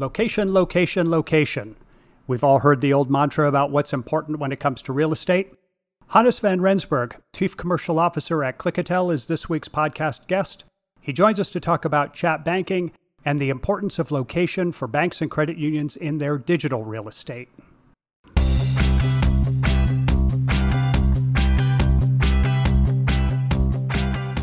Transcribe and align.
Location, 0.00 0.54
location, 0.54 1.10
location. 1.10 1.74
We've 2.28 2.44
all 2.44 2.60
heard 2.60 2.80
the 2.80 2.92
old 2.92 3.10
mantra 3.10 3.48
about 3.48 3.72
what's 3.72 3.92
important 3.92 4.38
when 4.38 4.52
it 4.52 4.60
comes 4.60 4.80
to 4.82 4.92
real 4.92 5.12
estate. 5.12 5.52
Hannes 6.10 6.38
van 6.38 6.60
Rensburg, 6.60 7.20
Chief 7.34 7.56
Commercial 7.56 7.98
Officer 7.98 8.44
at 8.44 8.58
Clickatell, 8.58 9.12
is 9.12 9.26
this 9.26 9.48
week's 9.48 9.66
podcast 9.66 10.28
guest. 10.28 10.62
He 11.00 11.12
joins 11.12 11.40
us 11.40 11.50
to 11.50 11.58
talk 11.58 11.84
about 11.84 12.14
chat 12.14 12.44
banking 12.44 12.92
and 13.24 13.40
the 13.40 13.50
importance 13.50 13.98
of 13.98 14.12
location 14.12 14.70
for 14.70 14.86
banks 14.86 15.20
and 15.20 15.28
credit 15.28 15.58
unions 15.58 15.96
in 15.96 16.18
their 16.18 16.38
digital 16.38 16.84
real 16.84 17.08
estate. 17.08 17.48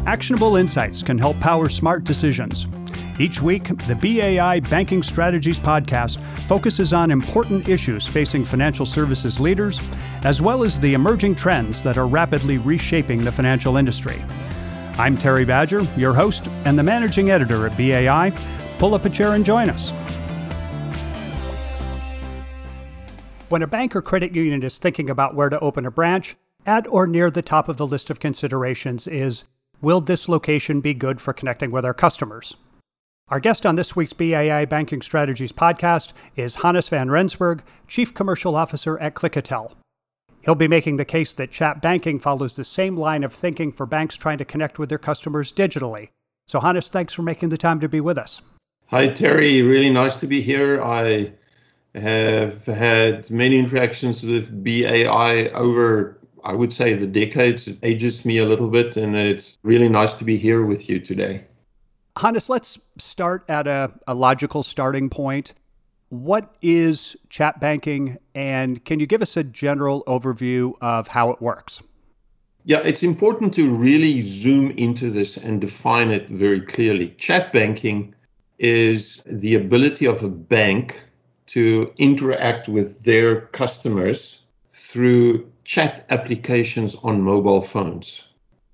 Actionable 0.06 0.58
insights 0.58 1.02
can 1.02 1.18
help 1.18 1.40
power 1.40 1.70
smart 1.70 2.04
decisions. 2.04 2.68
Each 3.18 3.42
week, 3.42 3.78
the 3.88 3.96
BAI 3.96 4.60
Banking 4.60 5.02
Strategies 5.02 5.58
podcast 5.58 6.20
focuses 6.48 6.92
on 6.92 7.12
important 7.12 7.70
issues 7.70 8.06
facing 8.06 8.44
financial 8.44 8.86
services 8.86 9.40
leaders, 9.40 9.80
as 10.24 10.42
well 10.42 10.64
as 10.64 10.82
the 10.82 10.94
emerging 10.94 11.36
trends 11.36 11.82
that 11.84 11.98
are 11.98 12.08
rapidly 12.08 12.58
reshaping 12.58 13.22
the 13.22 13.32
financial 13.32 13.78
industry. 13.78 14.22
I'm 14.98 15.18
Terry 15.18 15.46
Badger, 15.46 15.88
your 15.96 16.14
host 16.14 16.48
and 16.66 16.78
the 16.78 16.84
managing 16.84 17.32
editor 17.32 17.66
at 17.66 17.78
BAI. 17.78 18.34
Pull 18.80 18.94
up 18.94 19.06
a 19.06 19.10
chair 19.10 19.34
and 19.34 19.46
join 19.46 19.70
us. 19.70 19.92
When 23.48 23.62
a 23.62 23.68
bank 23.68 23.96
or 23.96 24.02
credit 24.02 24.36
union 24.36 24.62
is 24.62 24.78
thinking 24.78 25.10
about 25.10 25.36
where 25.36 25.48
to 25.48 25.60
open 25.62 25.86
a 25.86 25.92
branch, 25.92 26.36
at 26.66 26.86
or 26.90 27.08
near 27.08 27.32
the 27.32 27.42
top 27.42 27.70
of 27.70 27.78
the 27.78 27.88
list 27.88 28.10
of 28.10 28.20
considerations 28.20 29.08
is 29.08 29.46
Will 29.82 30.02
this 30.02 30.28
location 30.28 30.82
be 30.82 30.94
good 30.94 31.22
for 31.22 31.32
connecting 31.32 31.70
with 31.72 31.86
our 31.86 31.94
customers? 31.94 32.56
Our 33.30 33.40
guest 33.40 33.66
on 33.66 33.76
this 33.76 33.96
week's 33.96 34.14
BAI 34.14 34.66
Banking 34.66 35.02
Strategies 35.02 35.52
podcast 35.52 36.14
is 36.36 36.58
Hannes 36.58 36.90
van 36.90 37.10
Rensburg, 37.10 37.64
Chief 37.88 38.14
Commercial 38.14 38.56
Officer 38.56 39.00
at 39.00 39.16
Clickatell. 39.16 39.72
He'll 40.42 40.54
be 40.54 40.68
making 40.68 40.98
the 40.98 41.06
case 41.06 41.34
that 41.34 41.50
chat 41.50 41.82
banking 41.82 42.20
follows 42.20 42.56
the 42.56 42.64
same 42.64 42.96
line 42.96 43.24
of 43.24 43.34
thinking 43.34 43.72
for 43.72 43.88
banks 43.88 44.16
trying 44.16 44.38
to 44.38 44.46
connect 44.46 44.78
with 44.78 44.90
their 44.90 45.00
customers 45.00 45.52
digitally. 45.52 46.10
So, 46.48 46.60
Hannes, 46.60 46.90
thanks 46.90 47.14
for 47.14 47.24
making 47.24 47.50
the 47.50 47.58
time 47.58 47.80
to 47.80 47.90
be 47.90 48.00
with 48.00 48.20
us. 48.20 48.44
Hi, 48.90 49.08
Terry. 49.08 49.64
Really 49.64 49.90
nice 49.90 50.14
to 50.18 50.28
be 50.28 50.40
here. 50.44 50.84
I 50.84 51.34
have 51.96 52.64
had 52.66 53.32
many 53.32 53.58
interactions 53.58 54.22
with 54.22 54.64
BAI 54.64 55.48
over, 55.56 56.20
I 56.44 56.54
would 56.54 56.72
say, 56.72 56.94
the 56.94 57.08
decades. 57.08 57.68
It 57.68 57.80
ages 57.82 58.24
me 58.24 58.38
a 58.38 58.46
little 58.46 58.70
bit, 58.70 58.98
and 58.98 59.16
it's 59.16 59.58
really 59.64 59.90
nice 59.90 60.14
to 60.14 60.24
be 60.24 60.38
here 60.38 60.64
with 60.64 60.88
you 60.88 61.00
today. 61.00 61.44
Hannes, 62.18 62.50
let's 62.50 62.80
start 62.98 63.44
at 63.50 63.68
a, 63.68 63.92
a 64.08 64.16
logical 64.16 64.64
starting 64.64 65.10
point. 65.10 65.54
What 66.10 66.56
is 66.62 67.18
chat 67.30 67.60
banking, 67.60 68.20
and 68.34 68.84
can 68.86 69.02
you 69.02 69.06
give 69.06 69.22
us 69.22 69.36
a 69.36 69.44
general 69.44 70.02
overview 70.08 70.74
of 70.80 71.10
how 71.10 71.32
it 71.32 71.42
works? 71.42 71.84
Yeah, 72.64 72.80
it's 72.80 73.04
important 73.04 73.54
to 73.56 73.70
really 73.70 74.22
zoom 74.22 74.72
into 74.72 75.10
this 75.10 75.36
and 75.36 75.60
define 75.60 76.10
it 76.10 76.30
very 76.30 76.62
clearly. 76.62 77.10
Chat 77.18 77.52
banking 77.52 78.16
is 78.60 79.22
the 79.26 79.56
ability 79.56 80.06
of 80.06 80.24
a 80.24 80.30
bank 80.30 81.04
to 81.48 81.94
interact 81.98 82.70
with 82.70 83.04
their 83.04 83.42
customers 83.48 84.40
through 84.74 85.52
chat 85.66 86.06
applications 86.10 86.96
on 87.04 87.22
mobile 87.22 87.62
phones 87.62 88.24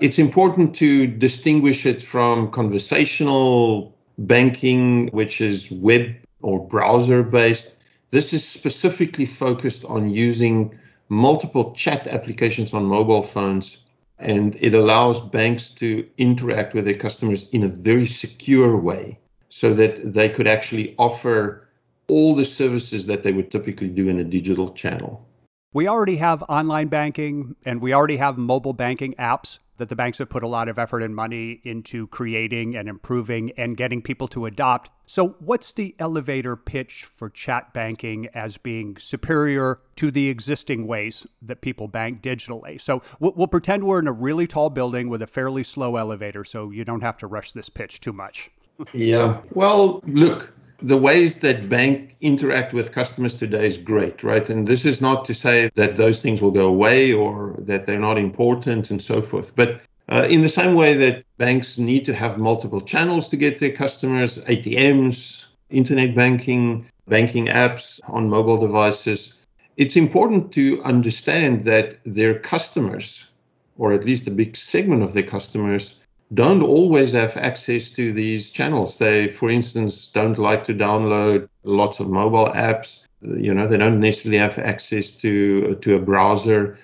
it's 0.02 0.18
important 0.18 0.74
to 0.76 1.06
distinguish 1.06 1.86
it 1.86 2.02
from 2.02 2.50
conversational 2.50 3.96
banking, 4.18 5.08
which 5.10 5.40
is 5.40 5.70
web 5.70 6.16
or 6.42 6.68
browser 6.68 7.22
based. 7.22 7.78
This 8.10 8.34
is 8.34 8.46
specifically 8.46 9.28
focused 9.28 9.86
on 9.86 10.10
using 10.10 10.78
multiple 11.10 11.72
chat 11.74 12.08
applications 12.08 12.74
on 12.74 12.84
mobile 12.84 13.22
phones, 13.22 13.78
and 14.18 14.56
it 14.60 14.74
allows 14.74 15.22
banks 15.22 15.70
to 15.76 16.08
interact 16.18 16.74
with 16.74 16.86
their 16.86 16.96
customers 16.96 17.48
in 17.50 17.64
a 17.64 17.68
very 17.68 18.08
secure 18.08 18.76
way 18.76 19.20
so 19.50 19.72
that 19.76 20.14
they 20.14 20.30
could 20.30 20.48
actually 20.48 20.96
offer 20.98 21.68
all 22.08 22.36
the 22.36 22.46
services 22.46 23.06
that 23.06 23.22
they 23.22 23.32
would 23.32 23.52
typically 23.52 23.88
do 23.88 24.10
in 24.10 24.18
a 24.18 24.24
digital 24.24 24.74
channel. 24.74 25.28
We 25.74 25.88
already 25.88 26.18
have 26.18 26.44
online 26.50 26.88
banking 26.88 27.56
and 27.66 27.82
we 27.82 27.94
already 27.94 28.18
have 28.18 28.38
mobile 28.38 28.74
banking 28.74 29.14
apps 29.16 29.60
that 29.82 29.90
the 29.90 29.96
banks 29.96 30.20
have 30.20 30.30
put 30.30 30.44
a 30.44 30.48
lot 30.48 30.70
of 30.70 30.78
effort 30.78 31.02
and 31.02 31.16
money 31.16 31.60
into 31.64 32.06
creating 32.06 32.76
and 32.76 32.88
improving 32.88 33.52
and 33.58 33.76
getting 33.76 34.00
people 34.00 34.28
to 34.28 34.46
adopt. 34.46 34.92
So, 35.08 35.30
what's 35.40 35.74
the 35.74 35.96
elevator 35.98 36.56
pitch 36.56 37.04
for 37.04 37.32
chat 37.32 37.74
banking 37.74 38.28
as 38.36 38.58
being 38.58 38.96
superior 38.98 39.80
to 39.96 40.12
the 40.12 40.30
existing 40.30 40.86
ways 40.86 41.26
that 41.42 41.62
people 41.62 41.88
bank 41.88 42.22
digitally? 42.22 42.80
So, 42.80 43.02
we'll, 43.20 43.48
pretend 43.48 43.84
we're 43.84 43.98
in 43.98 44.08
a 44.08 44.12
really 44.12 44.46
tall 44.46 44.70
building 44.70 45.10
with 45.10 45.24
a 45.24 45.28
fairly 45.28 45.64
slow 45.64 45.96
elevator, 45.96 46.44
so 46.44 46.70
you 46.70 46.86
don't 46.86 47.02
have 47.02 47.18
to 47.18 47.26
rush 47.26 47.54
this 47.54 47.68
pitch 47.68 48.00
too 48.02 48.14
much. 48.14 48.52
yeah. 48.94 49.42
Well, 49.56 50.04
look, 50.06 50.54
the 50.82 50.98
ways 50.98 51.40
that 51.40 51.70
bank 51.70 52.16
interact 52.22 52.74
with 52.74 52.92
customers 52.92 53.36
today 53.36 53.66
is 53.68 53.78
great, 53.78 54.24
right? 54.24 54.50
And 54.50 54.68
this 54.68 54.86
is 54.86 55.02
not 55.02 55.26
to 55.26 55.34
say 55.34 55.70
that 55.76 55.96
those 55.96 56.22
things 56.22 56.42
will 56.42 56.52
go 56.52 56.68
away 56.68 57.14
or 57.14 57.56
that 57.60 57.86
they're 57.86 58.00
not 58.00 58.18
important 58.18 58.90
and 58.90 59.02
so 59.02 59.22
forth. 59.22 59.56
But 59.56 59.82
uh, 60.10 60.28
in 60.30 60.42
the 60.42 60.50
same 60.50 60.74
way 60.76 60.94
that 60.96 61.24
banks 61.38 61.78
need 61.78 62.06
to 62.06 62.14
have 62.14 62.38
multiple 62.38 62.82
channels 62.82 63.28
to 63.30 63.38
get 63.38 63.60
their 63.60 63.72
customers, 63.72 64.44
ATMs, 64.46 65.46
internet 65.70 66.16
banking, 66.16 66.86
banking 67.08 67.48
apps 67.48 68.00
on 68.08 68.30
mobile 68.30 68.58
devices, 68.58 69.36
it's 69.78 69.96
important 69.96 70.52
to 70.54 70.84
understand 70.84 71.64
that 71.64 71.98
their 72.06 72.38
customers, 72.38 73.30
or 73.78 73.94
at 73.94 74.04
least 74.04 74.28
a 74.28 74.32
big 74.32 74.58
segment 74.58 75.02
of 75.02 75.14
their 75.14 75.24
customers, 75.24 76.00
don't 76.34 76.62
always 76.62 77.12
have 77.12 77.36
access 77.36 77.90
to 77.90 78.14
these 78.14 78.50
channels. 78.50 78.98
They, 78.98 79.28
for 79.28 79.50
instance, 79.50 80.08
don't 80.08 80.40
like 80.40 80.64
to 80.66 80.74
download 80.74 81.50
lots 81.64 82.00
of 82.00 82.10
mobile 82.10 82.48
apps. 82.54 83.06
You 83.22 83.54
know, 83.54 83.68
they 83.68 83.78
don't 83.78 84.00
necessarily 84.00 84.40
have 84.40 84.58
access 84.58 85.12
to 85.24 85.76
to 85.76 85.96
a 85.96 86.00
browser. 86.00 86.78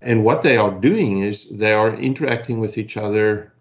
And 0.00 0.24
what 0.24 0.42
they 0.42 0.56
are 0.56 0.70
doing 0.70 1.22
is 1.22 1.50
they 1.50 1.72
are 1.72 1.94
interacting 1.94 2.60
with 2.60 2.78
each 2.78 2.96
other 2.96 3.52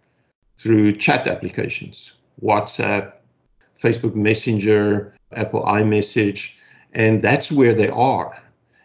through 0.58 0.98
chat 0.98 1.28
applications, 1.28 2.14
WhatsApp, 2.42 3.14
Facebook 3.82 4.16
Messenger, 4.16 5.14
Apple 5.34 5.64
iMessage, 5.64 6.54
and 6.94 7.22
that's 7.22 7.52
where 7.52 7.74
they 7.74 7.90
are. 7.90 8.40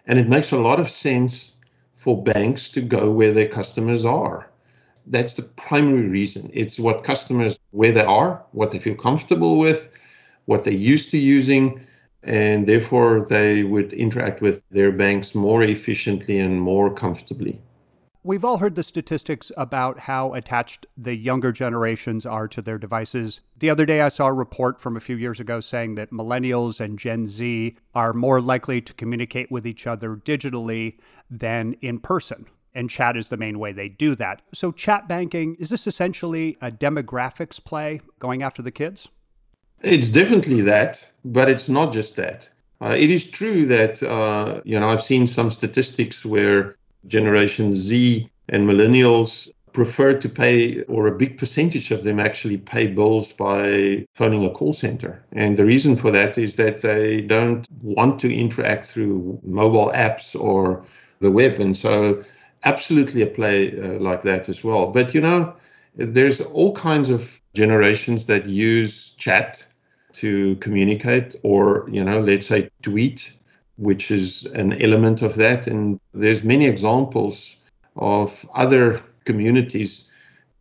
And 0.07 0.19
it 0.19 0.29
makes 0.29 0.53
a 0.53 0.59
lot 0.59 0.81
of 0.81 0.89
sense 0.89 1.57
for 1.97 2.23
banks 2.23 2.69
to 2.71 2.81
go 2.81 3.11
where 3.11 3.33
their 3.33 3.49
customers 3.49 4.05
are 4.05 4.49
that's 5.07 5.35
the 5.35 5.43
primary 5.43 6.09
reason. 6.09 6.51
It's 6.53 6.79
what 6.79 7.05
customers, 7.05 7.59
where 7.71 7.93
they 7.93 8.05
are, 8.05 8.43
what 8.53 8.71
they 8.71 8.79
feel 8.79 8.95
comfortable 8.95 9.59
with, 9.59 9.93
what 10.47 10.65
they're 10.65 10.73
used 10.73 11.11
to 11.13 11.19
using, 11.19 11.81
and 12.23 12.67
therefore 12.67 13.25
they 13.29 13.63
would 13.63 13.93
interact 13.93 14.41
with 14.41 14.63
their 14.71 14.91
banks 14.91 15.35
more 15.35 15.63
efficiently 15.63 16.39
and 16.39 16.61
more 16.61 16.93
comfortably. 16.93 17.61
We've 18.25 18.45
all 18.45 18.59
heard 18.59 18.75
the 18.75 18.83
statistics 18.83 19.53
about 19.57 20.01
how 20.01 20.35
attached 20.35 20.85
the 20.97 21.15
younger 21.15 21.53
generations 21.53 22.27
are 22.27 22.49
to 22.49 22.61
their 22.61 22.77
devices. 22.77 23.41
The 23.57 23.71
other 23.71 23.87
day, 23.87 24.01
I 24.01 24.09
saw 24.09 24.27
a 24.27 24.33
report 24.33 24.81
from 24.81 24.97
a 24.97 25.01
few 25.01 25.15
years 25.15 25.39
ago 25.39 25.61
saying 25.61 25.95
that 25.95 26.11
millennials 26.11 26.81
and 26.81 26.99
Gen 26.99 27.29
Z 27.29 27.77
are 27.95 28.13
more 28.13 28.41
likely 28.41 28.81
to 28.81 28.93
communicate 28.95 29.53
with 29.53 29.65
each 29.65 29.87
other 29.87 30.17
digitally 30.17 30.99
than 31.31 31.75
in 31.75 32.01
person 32.01 32.47
and 32.77 32.91
chat 32.91 33.17
is 33.17 33.29
the 33.29 33.37
main 33.37 33.59
way 33.59 33.73
they 33.73 33.89
do 33.89 34.15
that. 34.15 34.43
So, 34.53 34.71
chat 34.71 35.09
banking 35.09 35.57
is 35.59 35.71
this 35.71 35.87
essentially 35.87 36.57
a 36.61 36.71
demographics 36.71 37.63
play 37.63 38.01
going 38.21 38.43
after 38.43 38.63
the 38.63 38.71
kids? 38.71 39.09
It's 39.83 40.09
definitely 40.09 40.61
that, 40.63 41.05
but 41.25 41.49
it's 41.49 41.69
not 41.69 41.93
just 41.93 42.17
that. 42.17 42.49
Uh, 42.81 42.95
it 42.97 43.11
is 43.11 43.31
true 43.31 43.67
that, 43.67 44.03
uh, 44.03 44.61
you 44.65 44.79
know, 44.79 44.89
I've 44.89 45.03
seen 45.03 45.27
some 45.27 45.51
statistics 45.51 46.25
where 46.25 46.77
Generation 47.07 47.75
Z 47.75 48.29
and 48.51 48.69
millennials 48.69 49.49
prefer 49.73 50.15
to 50.15 50.29
pay, 50.29 50.83
or 50.83 51.07
a 51.07 51.13
big 51.13 51.37
percentage 51.37 51.91
of 51.91 52.03
them 52.03 52.19
actually 52.19 52.57
pay 52.57 52.87
bills 52.87 53.33
by 53.33 54.07
phoning 54.15 54.45
a 54.45 54.51
call 54.51 54.73
center. 54.73 55.23
And 55.33 55.57
the 55.57 55.67
reason 55.67 55.97
for 55.97 56.11
that 56.11 56.39
is 56.39 56.57
that 56.57 56.81
they 56.81 57.21
don't 57.21 57.67
want 57.83 58.19
to 58.21 58.35
interact 58.35 58.87
through 58.87 59.39
mobile 59.45 59.91
apps 59.95 60.39
or 60.39 60.85
the 61.21 61.31
web. 61.31 61.61
And 61.61 61.77
so 61.77 62.25
absolutely 62.65 63.23
a 63.23 63.27
play 63.27 63.79
uh, 63.79 64.01
like 64.01 64.23
that 64.23 64.49
as 64.49 64.65
well. 64.65 64.91
But 64.91 65.15
you 65.15 65.21
know, 65.21 65.55
there's 65.95 66.41
all 66.41 66.73
kinds 66.73 67.11
of 67.11 67.41
generations 67.55 68.27
that 68.27 68.47
use 68.47 69.11
chat 69.13 69.65
to 70.15 70.57
communicate, 70.57 71.37
or 71.43 71.89
you 71.91 72.03
know, 72.03 72.21
let's 72.21 72.47
say 72.47 72.71
tweet, 72.83 73.33
which 73.77 74.11
is 74.11 74.47
an 74.47 74.81
element 74.83 75.23
of 75.23 75.35
that. 75.37 75.67
And 75.67 76.01
there's 76.15 76.43
many 76.43 76.67
examples 76.67 77.57
of 77.97 78.49
other 78.55 79.03
communities 79.25 80.09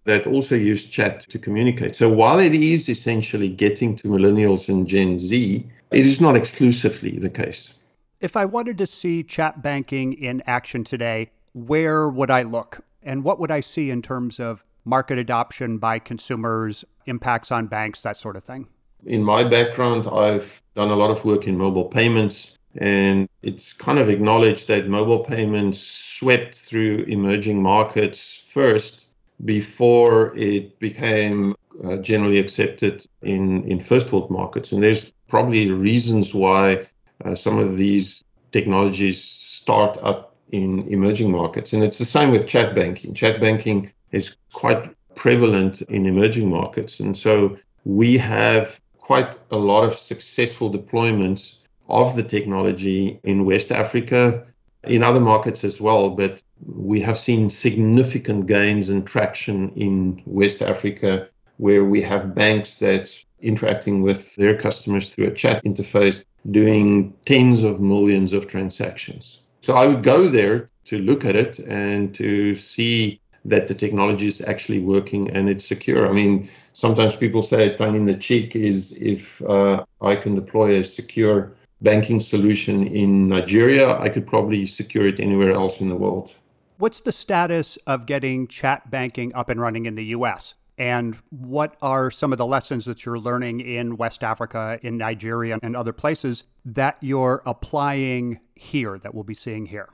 that 0.06 0.28
also 0.28 0.56
use 0.56 0.86
chat 0.86 1.22
to 1.22 1.40
communicate. 1.40 1.96
So 1.96 2.10
while 2.10 2.40
it 2.40 2.54
is 2.54 2.90
essentially 2.90 3.50
getting 3.50 3.96
to 3.98 4.08
millennials 4.08 4.70
and 4.70 4.88
Gen 4.88 5.18
Z, 5.18 5.66
it 5.92 6.06
is 6.06 6.22
not 6.22 6.36
exclusively 6.36 7.18
the 7.18 7.30
case. 7.30 7.74
If 8.22 8.38
I 8.38 8.46
wanted 8.46 8.78
to 8.78 8.88
see 8.88 9.24
chat 9.24 9.62
banking 9.62 10.14
in 10.14 10.42
action 10.46 10.84
today, 10.84 11.32
where 11.56 12.10
would 12.10 12.30
I 12.30 12.42
look? 12.44 12.82
And 13.02 13.24
what 13.24 13.40
would 13.40 13.50
I 13.50 13.62
see 13.62 13.90
in 13.90 14.02
terms 14.02 14.40
of 14.42 14.64
market 14.84 15.18
adoption 15.18 15.78
by 15.78 16.00
consumers, 16.00 16.84
impacts 17.06 17.50
on 17.50 17.68
banks, 17.68 18.02
that 18.02 18.18
sort 18.18 18.36
of 18.36 18.44
thing? 18.44 18.68
In 19.06 19.24
my 19.24 19.44
background, 19.44 20.06
I've 20.12 20.62
done 20.76 20.90
a 20.90 20.96
lot 20.96 21.12
of 21.12 21.24
work 21.24 21.48
in 21.48 21.58
mobile 21.58 21.86
payments, 21.86 22.58
and 22.78 23.30
it's 23.42 23.72
kind 23.72 24.00
of 24.00 24.10
acknowledged 24.10 24.68
that 24.68 24.90
mobile 24.90 25.20
payments 25.20 25.80
swept 25.80 26.56
through 26.56 27.06
emerging 27.08 27.62
markets 27.62 28.50
first 28.52 29.08
before 29.46 30.36
it 30.36 30.78
became 30.80 31.56
uh, 31.86 31.98
generally 31.98 32.38
accepted 32.38 33.06
in, 33.22 33.64
in 33.70 33.80
first 33.80 34.12
world 34.12 34.30
markets. 34.30 34.74
And 34.74 34.84
there's 34.84 35.12
probably 35.30 35.72
reasons 35.72 36.34
why 36.34 36.88
uh, 37.24 37.34
some 37.34 37.58
of 37.58 37.78
these 37.78 38.26
technologies 38.52 39.24
start 39.24 39.98
up 40.02 40.35
in 40.52 40.88
emerging 40.88 41.32
markets. 41.32 41.74
And 41.74 41.84
it's 41.84 41.98
the 41.98 42.06
same 42.06 42.32
with 42.32 42.48
chat 42.48 42.76
banking. 42.76 43.14
Chat 43.14 43.40
banking 43.42 43.92
is 44.12 44.38
quite 44.54 44.94
prevalent 45.16 45.82
in 45.84 46.06
emerging 46.06 46.50
markets. 46.50 47.00
And 47.00 47.18
so 47.18 47.58
we 47.84 48.18
have 48.18 48.80
quite 48.98 49.38
a 49.52 49.58
lot 49.58 49.84
of 49.84 49.94
successful 49.94 50.72
deployments 50.72 51.62
of 51.90 52.16
the 52.16 52.24
technology 52.24 53.20
in 53.24 53.46
West 53.46 53.72
Africa, 53.72 54.46
in 54.84 55.04
other 55.04 55.20
markets 55.20 55.64
as 55.64 55.80
well. 55.80 56.10
But 56.10 56.44
we 56.66 57.00
have 57.02 57.18
seen 57.18 57.50
significant 57.50 58.48
gains 58.48 58.90
and 58.90 59.06
traction 59.06 59.72
in 59.76 60.22
West 60.26 60.62
Africa, 60.62 61.28
where 61.58 61.86
we 61.86 62.02
have 62.02 62.36
banks 62.36 62.76
that 62.76 63.10
interacting 63.42 64.02
with 64.02 64.36
their 64.36 64.58
customers 64.58 65.14
through 65.14 65.28
a 65.28 65.34
chat 65.34 65.64
interface, 65.64 66.24
doing 66.52 67.14
tens 67.26 67.64
of 67.64 67.80
millions 67.80 68.34
of 68.34 68.48
transactions. 68.48 69.42
So 69.66 69.74
I 69.74 69.88
would 69.88 70.04
go 70.04 70.28
there 70.28 70.70
to 70.86 71.00
look 71.00 71.26
at 71.26 71.36
it 71.36 71.58
and 71.58 72.14
to 72.14 72.54
see 72.54 73.20
that 73.46 73.66
the 73.66 73.74
technology 73.74 74.28
is 74.28 74.40
actually 74.42 74.80
working 74.80 75.32
and 75.32 75.50
it's 75.50 75.66
secure. 75.66 76.08
I 76.08 76.12
mean, 76.12 76.48
sometimes 76.74 77.16
people 77.16 77.42
say 77.42 77.74
a 77.74 77.84
in 77.88 78.06
the 78.06 78.14
cheek 78.14 78.56
is 78.56 78.96
if 79.02 79.42
uh, 79.42 79.84
I 80.04 80.18
can 80.18 80.36
deploy 80.36 80.78
a 80.78 80.84
secure 80.84 81.52
banking 81.82 82.20
solution 82.20 82.86
in 82.86 83.28
Nigeria, 83.28 83.98
I 83.98 84.08
could 84.08 84.28
probably 84.28 84.68
secure 84.68 85.08
it 85.08 85.20
anywhere 85.20 85.54
else 85.54 85.82
in 85.82 85.90
the 85.90 85.96
world. 85.96 86.36
What's 86.78 87.02
the 87.02 87.12
status 87.12 87.80
of 87.88 88.06
getting 88.06 88.48
chat 88.48 88.92
banking 88.92 89.34
up 89.34 89.50
and 89.50 89.60
running 89.60 89.88
in 89.88 89.96
the 89.96 90.06
US? 90.18 90.54
And 90.78 91.16
what 91.30 91.78
are 91.82 92.12
some 92.12 92.32
of 92.32 92.38
the 92.38 92.46
lessons 92.46 92.86
that 92.86 93.06
you're 93.06 93.20
learning 93.20 93.62
in 93.62 93.98
West 93.98 94.24
Africa, 94.24 94.78
in 94.82 94.98
Nigeria, 94.98 95.58
and 95.64 95.76
other 95.76 95.94
places 95.94 96.44
that 96.66 96.98
you're 97.02 97.42
applying 97.46 98.40
here 98.56 99.00
that 99.00 99.14
we'll 99.14 99.24
be 99.24 99.34
seeing 99.34 99.66
here? 99.66 99.90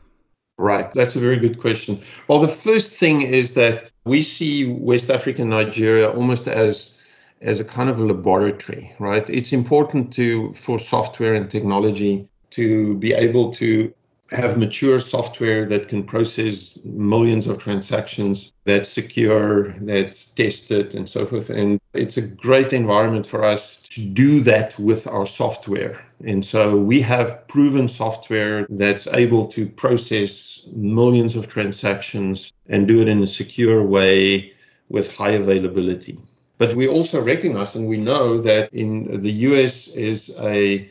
Right. 0.58 0.92
That's 0.92 1.16
a 1.16 1.20
very 1.20 1.38
good 1.38 1.60
question. 1.60 2.00
Well, 2.28 2.40
the 2.40 2.48
first 2.48 2.94
thing 2.94 3.22
is 3.22 3.54
that 3.56 3.92
we 4.06 4.22
see 4.22 4.66
West 4.66 5.10
Africa 5.10 5.42
and 5.42 5.52
Nigeria 5.52 6.10
almost 6.10 6.48
as 6.48 6.96
as 7.42 7.60
a 7.60 7.66
kind 7.66 7.90
of 7.90 8.00
a 8.00 8.06
laboratory, 8.06 8.94
right? 9.00 9.28
It's 9.28 9.52
important 9.52 10.14
to 10.14 10.54
for 10.54 10.78
software 10.78 11.34
and 11.34 11.50
technology 11.50 12.28
to 12.52 12.96
be 12.98 13.14
able 13.14 13.52
to 13.54 13.92
have 14.32 14.58
mature 14.58 15.00
software 15.00 15.66
that 15.66 15.90
can 15.90 16.04
process 16.04 16.80
millions 16.86 17.48
of 17.48 17.58
transactions 17.58 18.54
that's 18.64 18.88
secure, 18.88 19.74
that's 19.80 20.28
tested, 20.28 20.96
and 20.96 21.08
so 21.08 21.26
forth. 21.26 21.50
And 21.50 21.80
it's 21.94 22.18
a 22.18 22.22
great 22.22 22.72
environment 22.72 23.28
for 23.28 23.44
us 23.44 23.82
to 23.82 24.02
do 24.02 24.40
that 24.42 24.78
with 24.80 25.06
our 25.08 25.26
software. 25.26 26.02
And 26.26 26.46
so 26.46 26.78
we 26.78 27.02
have 27.02 27.46
proven 27.48 27.88
software 27.88 28.66
that's 28.70 29.08
able 29.08 29.48
to 29.48 29.68
process 29.68 30.66
millions 30.72 31.36
of 31.36 31.48
transactions 31.50 32.54
and 32.70 32.88
do 32.88 33.02
it 33.02 33.10
in 33.10 33.22
a 33.22 33.28
secure 33.28 33.84
way 33.84 34.54
with 34.88 35.14
high 35.14 35.32
availability. 35.32 36.20
But 36.58 36.76
we 36.76 36.88
also 36.88 37.22
recognize 37.22 37.76
and 37.76 37.88
we 37.88 37.98
know 37.98 38.38
that 38.40 38.72
in 38.72 39.20
the 39.22 39.32
US 39.50 39.88
is 39.90 40.34
a 40.40 40.90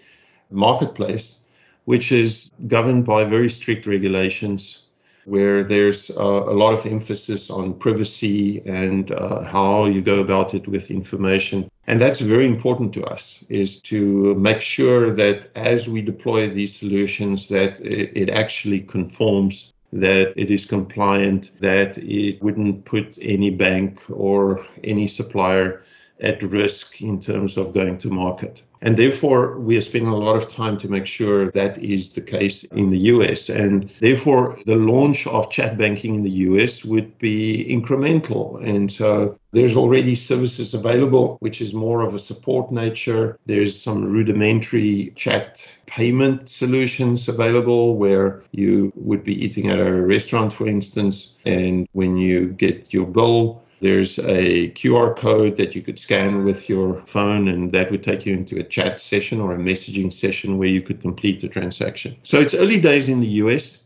marketplace 0.51 1.40
which 1.85 2.13
is 2.13 2.51
governed 2.67 3.05
by 3.05 3.25
very 3.25 3.49
strict 3.49 3.87
regulations 3.87 4.85
where 5.25 5.63
there's 5.63 6.11
uh, 6.11 6.23
a 6.23 6.57
lot 6.63 6.73
of 6.73 6.87
emphasis 6.87 7.51
on 7.51 7.75
privacy 7.75 8.63
and 8.67 9.13
uh, 9.13 9.45
how 9.45 9.85
you 9.85 10.01
go 10.01 10.21
about 10.21 10.55
it 10.55 10.67
with 10.67 10.91
information 10.91 11.71
and 11.91 12.01
that's 12.01 12.21
very 12.21 12.47
important 12.47 12.93
to 12.95 13.05
us 13.05 13.45
is 13.49 13.81
to 13.81 14.35
make 14.37 14.61
sure 14.61 15.11
that 15.11 15.49
as 15.57 15.89
we 15.89 16.01
deploy 16.01 16.49
these 16.49 16.79
solutions 16.79 17.49
that 17.49 17.81
it, 17.81 18.17
it 18.17 18.31
actually 18.31 18.81
conforms 18.81 19.73
that 19.93 20.33
it 20.37 20.53
is 20.53 20.65
compliant 20.67 21.51
that 21.59 21.99
it 21.99 22.41
wouldn't 22.43 22.85
put 22.85 23.19
any 23.21 23.51
bank 23.51 23.99
or 24.09 24.65
any 24.85 25.09
supplier 25.09 25.83
at 26.21 26.41
risk 26.45 27.03
in 27.03 27.19
terms 27.19 27.57
of 27.57 27.75
going 27.75 27.99
to 27.99 28.09
market. 28.09 28.63
And 28.83 28.97
therefore, 28.97 29.59
we 29.59 29.77
are 29.77 29.83
spending 29.83 30.11
a 30.11 30.17
lot 30.17 30.37
of 30.37 30.49
time 30.49 30.79
to 30.79 30.89
make 30.89 31.05
sure 31.05 31.51
that 31.51 31.77
is 31.83 32.13
the 32.13 32.23
case 32.23 32.65
in 32.65 32.91
the 32.91 32.99
US. 33.15 33.51
And 33.51 33.91
therefore, 34.01 34.59
the 34.65 34.77
launch 34.77 35.27
of 35.27 35.51
chat 35.51 35.77
banking 35.77 36.15
in 36.15 36.23
the 36.23 36.39
US 36.49 36.85
would 36.85 37.19
be 37.19 37.67
incremental. 37.69 38.63
And 38.67 38.91
so 38.91 39.37
there's 39.53 39.77
already 39.77 40.15
services 40.15 40.73
available, 40.73 41.37
which 41.41 41.61
is 41.61 41.75
more 41.75 42.01
of 42.03 42.15
a 42.15 42.19
support 42.19 42.73
nature. 42.73 43.39
There's 43.47 43.81
some 43.81 44.05
rudimentary 44.05 45.13
chat 45.15 45.67
payment 45.87 46.49
solutions 46.49 47.29
available 47.29 47.97
where 47.97 48.43
you 48.53 48.93
would 48.95 49.25
be 49.25 49.45
eating 49.45 49.69
at 49.69 49.79
a 49.79 49.93
restaurant, 49.93 50.53
for 50.53 50.67
instance, 50.67 51.35
and 51.45 51.87
when 51.93 52.17
you 52.17 52.49
get 52.49 52.95
your 52.95 53.07
bill, 53.07 53.63
there's 53.81 54.19
a 54.19 54.71
QR 54.73 55.17
code 55.17 55.57
that 55.57 55.75
you 55.75 55.81
could 55.81 55.99
scan 55.99 56.45
with 56.45 56.69
your 56.69 57.03
phone, 57.07 57.49
and 57.49 57.73
that 57.73 57.91
would 57.91 58.03
take 58.03 58.27
you 58.27 58.35
into 58.35 58.59
a 58.59 58.65
chat 58.65 59.01
session 59.01 59.41
or 59.41 59.55
a 59.55 59.59
messaging 59.59 60.13
session 60.13 60.59
where 60.59 60.69
you 60.69 60.83
could 60.83 61.01
complete 61.01 61.41
the 61.41 61.49
transaction. 61.49 62.17
So 62.23 62.41
it's 62.41 62.55
early 62.55 62.81
days 62.81 63.09
in 63.09 63.21
the 63.21 63.29
US. 63.45 63.85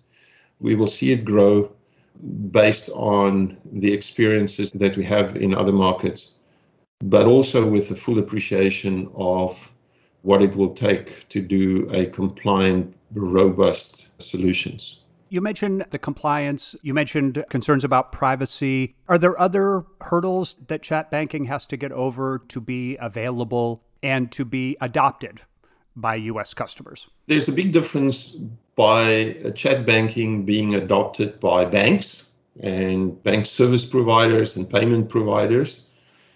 We 0.61 0.75
will 0.75 0.89
see 0.89 1.13
it 1.13 1.25
grow 1.25 1.71
based 2.51 2.89
on 2.91 3.57
the 3.73 3.93
experiences 3.93 4.73
that 4.73 4.97
we 4.97 5.05
have 5.05 5.37
in 5.37 5.55
other 5.55 5.73
markets, 5.73 6.35
but 7.01 7.27
also 7.27 7.67
with 7.67 7.91
a 7.91 7.95
full 7.95 8.19
appreciation 8.19 9.09
of 9.15 9.71
what 10.23 10.43
it 10.43 10.57
will 10.57 10.73
take 10.73 11.29
to 11.29 11.41
do 11.41 11.89
a 11.93 12.07
compliant, 12.07 12.97
robust 13.13 14.09
solutions. 14.19 15.04
You 15.35 15.41
mentioned 15.41 15.85
the 15.91 15.99
compliance, 15.99 16.77
you 16.83 16.95
mentioned 16.95 17.45
concerns 17.51 17.83
about 17.83 18.13
privacy. 18.13 18.95
Are 19.09 19.19
there 19.19 19.37
other 19.37 19.85
hurdles 20.01 20.57
that 20.69 20.81
chat 20.81 21.11
banking 21.11 21.47
has 21.47 21.67
to 21.67 21.77
get 21.77 21.91
over 21.91 22.45
to 22.47 22.61
be 22.61 22.97
available 23.01 23.83
and 24.01 24.31
to 24.31 24.45
be 24.45 24.77
adopted 24.81 25.41
by 25.97 26.15
US 26.15 26.55
customers? 26.55 27.09
There's 27.27 27.49
a 27.49 27.53
big 27.53 27.73
difference 27.73 28.37
by 28.77 29.35
uh, 29.45 29.51
chat 29.51 29.85
banking 29.85 30.45
being 30.45 30.77
adopted 30.77 31.41
by 31.41 31.65
banks 31.65 32.29
and 32.61 33.21
bank 33.25 33.47
service 33.47 33.85
providers 33.85 34.55
and 34.55 34.71
payment 34.71 35.09
providers, 35.09 35.87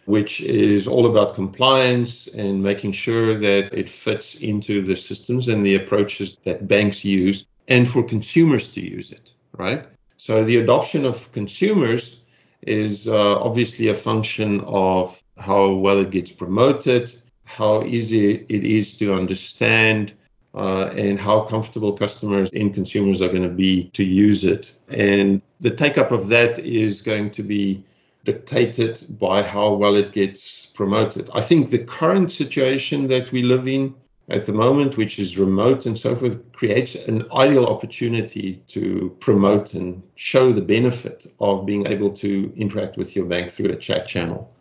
which 0.06 0.40
is 0.40 0.88
all 0.88 1.06
about 1.06 1.36
compliance 1.36 2.26
and 2.26 2.60
making 2.60 2.90
sure 2.90 3.38
that 3.38 3.72
it 3.72 3.88
fits 3.88 4.34
into 4.34 4.82
the 4.82 4.96
systems 4.96 5.46
and 5.46 5.64
the 5.64 5.76
approaches 5.76 6.36
that 6.42 6.66
banks 6.66 7.04
use 7.04 7.46
and 7.68 7.86
for 7.86 8.02
consumers 8.02 8.68
to 8.68 8.80
use 8.80 9.12
it, 9.12 9.32
right? 9.56 9.86
So 10.16 10.44
the 10.44 10.56
adoption 10.56 11.04
of 11.04 11.30
consumers 11.32 12.22
is 12.62 13.06
uh, 13.08 13.38
obviously 13.40 13.88
a 13.88 13.94
function 13.94 14.60
of 14.62 15.22
how 15.36 15.74
well 15.74 16.00
it 16.00 16.10
gets 16.10 16.32
promoted, 16.32 17.14
how 17.44 17.84
easy 17.84 18.46
it 18.48 18.64
is 18.64 18.98
to 18.98 19.14
understand, 19.14 20.12
uh, 20.54 20.90
and 20.96 21.20
how 21.20 21.40
comfortable 21.40 21.92
customers 21.92 22.50
and 22.52 22.74
consumers 22.74 23.22
are 23.22 23.28
going 23.28 23.42
to 23.42 23.48
be 23.48 23.84
to 23.90 24.02
use 24.02 24.44
it. 24.44 24.74
And 24.88 25.40
the 25.60 25.70
take 25.70 25.98
up 25.98 26.10
of 26.10 26.28
that 26.28 26.58
is 26.58 27.00
going 27.00 27.30
to 27.32 27.42
be 27.42 27.84
dictated 28.24 29.06
by 29.18 29.42
how 29.42 29.72
well 29.74 29.94
it 29.94 30.12
gets 30.12 30.66
promoted. 30.66 31.30
I 31.34 31.42
think 31.42 31.70
the 31.70 31.78
current 31.78 32.32
situation 32.32 33.06
that 33.08 33.30
we 33.30 33.42
live 33.42 33.68
in 33.68 33.94
at 34.30 34.44
the 34.44 34.52
moment, 34.52 34.96
which 34.96 35.18
is 35.18 35.38
remote 35.38 35.86
and 35.86 35.96
so 35.96 36.14
forth, 36.14 36.52
creates 36.52 36.94
an 36.94 37.24
ideal 37.32 37.64
opportunity 37.64 38.62
to 38.66 39.16
promote 39.20 39.74
and 39.74 40.02
show 40.16 40.52
the 40.52 40.60
benefit 40.60 41.26
of 41.40 41.64
being 41.64 41.86
able 41.86 42.10
to 42.10 42.52
interact 42.56 42.96
with 42.96 43.16
your 43.16 43.24
bank 43.24 43.50
through 43.50 43.70
a 43.70 43.76
chat 43.76 44.06
channel. 44.06 44.52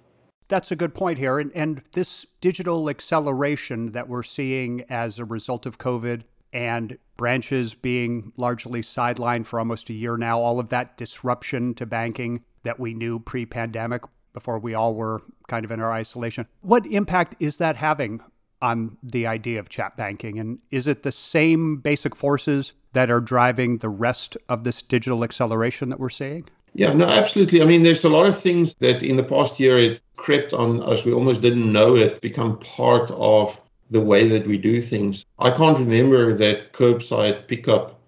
That's 0.48 0.72
a 0.72 0.78
good 0.78 0.96
point 0.96 1.20
here. 1.20 1.40
And, 1.40 1.52
and 1.54 1.82
this 1.92 2.26
digital 2.40 2.90
acceleration 2.90 3.92
that 3.92 4.08
we're 4.08 4.24
seeing 4.24 4.86
as 4.90 5.20
a 5.20 5.26
result 5.26 5.66
of 5.66 5.78
COVID 5.78 6.22
and 6.54 6.98
branches 7.18 7.74
being 7.74 8.32
largely 8.38 8.82
sidelined 8.82 9.46
for 9.46 9.60
almost 9.60 9.90
a 9.90 9.94
year 9.94 10.16
now, 10.16 10.40
all 10.40 10.60
of 10.60 10.70
that 10.70 10.96
disruption 10.96 11.74
to 11.76 11.86
banking 11.86 12.44
that 12.64 12.80
we 12.80 12.94
knew 12.94 13.20
pre 13.20 13.46
pandemic 13.46 14.04
before 14.34 14.60
we 14.60 14.74
all 14.74 14.94
were 14.94 15.22
kind 15.48 15.66
of 15.66 15.72
in 15.72 15.82
our 15.82 15.92
isolation. 15.92 16.48
What 16.62 16.86
impact 16.86 17.36
is 17.40 17.58
that 17.58 17.76
having 17.76 18.22
on 18.62 18.98
the 19.04 19.28
idea 19.28 19.60
of 19.60 19.70
chat 19.70 19.96
banking? 19.98 20.40
And 20.40 20.60
is 20.72 20.88
it 20.88 21.04
the 21.04 21.12
same 21.12 21.78
basic 21.78 22.16
forces 22.16 22.74
that 22.94 23.12
are 23.12 23.22
driving 23.22 23.78
the 23.78 23.90
rest 23.90 24.38
of 24.50 24.64
this 24.64 24.82
digital 24.82 25.24
acceleration 25.24 25.90
that 25.90 26.00
we're 26.00 26.10
seeing? 26.10 26.50
Yeah, 26.74 26.94
no, 26.94 27.06
absolutely. 27.08 27.62
I 27.62 27.66
mean, 27.66 27.84
there's 27.84 28.04
a 28.04 28.10
lot 28.10 28.28
of 28.28 28.40
things 28.40 28.76
that 28.76 29.02
in 29.02 29.18
the 29.18 29.24
past 29.24 29.60
year 29.60 29.78
it 29.78 30.02
crept 30.16 30.54
on 30.54 30.82
us. 30.84 31.06
We 31.06 31.14
almost 31.14 31.42
didn't 31.42 31.72
know 31.72 31.96
it 31.96 32.22
become 32.22 32.60
part 32.60 33.10
of 33.12 33.60
the 33.90 34.02
way 34.02 34.28
that 34.28 34.46
we 34.46 34.58
do 34.58 34.82
things. 34.82 35.26
I 35.40 35.50
can't 35.52 35.80
remember 35.80 36.34
that 36.36 36.74
curbside 36.74 37.48
pickup 37.48 38.00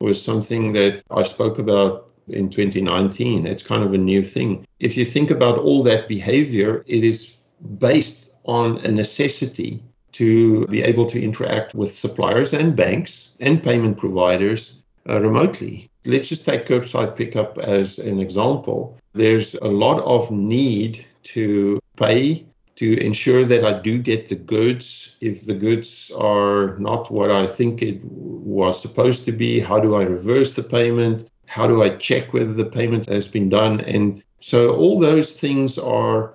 was 0.00 0.20
something 0.20 0.72
that 0.72 1.02
I 1.10 1.22
spoke 1.22 1.58
about 1.58 2.12
in 2.28 2.50
2019. 2.50 3.46
It's 3.46 3.62
kind 3.62 3.84
of 3.84 3.94
a 3.94 3.98
new 3.98 4.22
thing. 4.22 4.66
If 4.80 4.96
you 4.96 5.04
think 5.04 5.30
about 5.30 5.58
all 5.58 5.82
that 5.84 6.08
behavior, 6.08 6.84
it 6.86 7.04
is 7.04 7.36
based 7.78 8.31
on 8.44 8.78
a 8.78 8.90
necessity 8.90 9.82
to 10.12 10.66
be 10.66 10.82
able 10.82 11.06
to 11.06 11.22
interact 11.22 11.74
with 11.74 11.90
suppliers 11.90 12.52
and 12.52 12.76
banks 12.76 13.34
and 13.40 13.62
payment 13.62 13.96
providers 13.96 14.82
uh, 15.08 15.20
remotely. 15.20 15.90
Let's 16.04 16.28
just 16.28 16.44
take 16.44 16.66
curbside 16.66 17.16
pickup 17.16 17.58
as 17.58 17.98
an 17.98 18.20
example. 18.20 18.98
There's 19.14 19.54
a 19.54 19.68
lot 19.68 20.00
of 20.02 20.30
need 20.30 21.06
to 21.34 21.80
pay 21.96 22.44
to 22.76 22.98
ensure 23.00 23.44
that 23.44 23.64
I 23.64 23.80
do 23.80 23.98
get 23.98 24.28
the 24.28 24.34
goods. 24.34 25.16
If 25.20 25.46
the 25.46 25.54
goods 25.54 26.10
are 26.16 26.76
not 26.78 27.10
what 27.10 27.30
I 27.30 27.46
think 27.46 27.82
it 27.82 28.00
was 28.04 28.80
supposed 28.80 29.24
to 29.26 29.32
be, 29.32 29.60
how 29.60 29.78
do 29.78 29.94
I 29.94 30.02
reverse 30.02 30.54
the 30.54 30.62
payment? 30.62 31.30
How 31.46 31.66
do 31.66 31.82
I 31.82 31.90
check 31.96 32.32
whether 32.32 32.52
the 32.52 32.64
payment 32.64 33.06
has 33.06 33.28
been 33.28 33.48
done? 33.48 33.80
And 33.80 34.22
so 34.40 34.74
all 34.74 34.98
those 34.98 35.38
things 35.38 35.78
are 35.78 36.34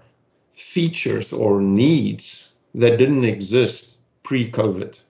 features 0.58 1.32
or 1.32 1.62
needs 1.62 2.50
that 2.74 2.98
didn't 2.98 3.26
exist 3.26 4.00
pre 4.24 4.52
COVID. 4.52 5.02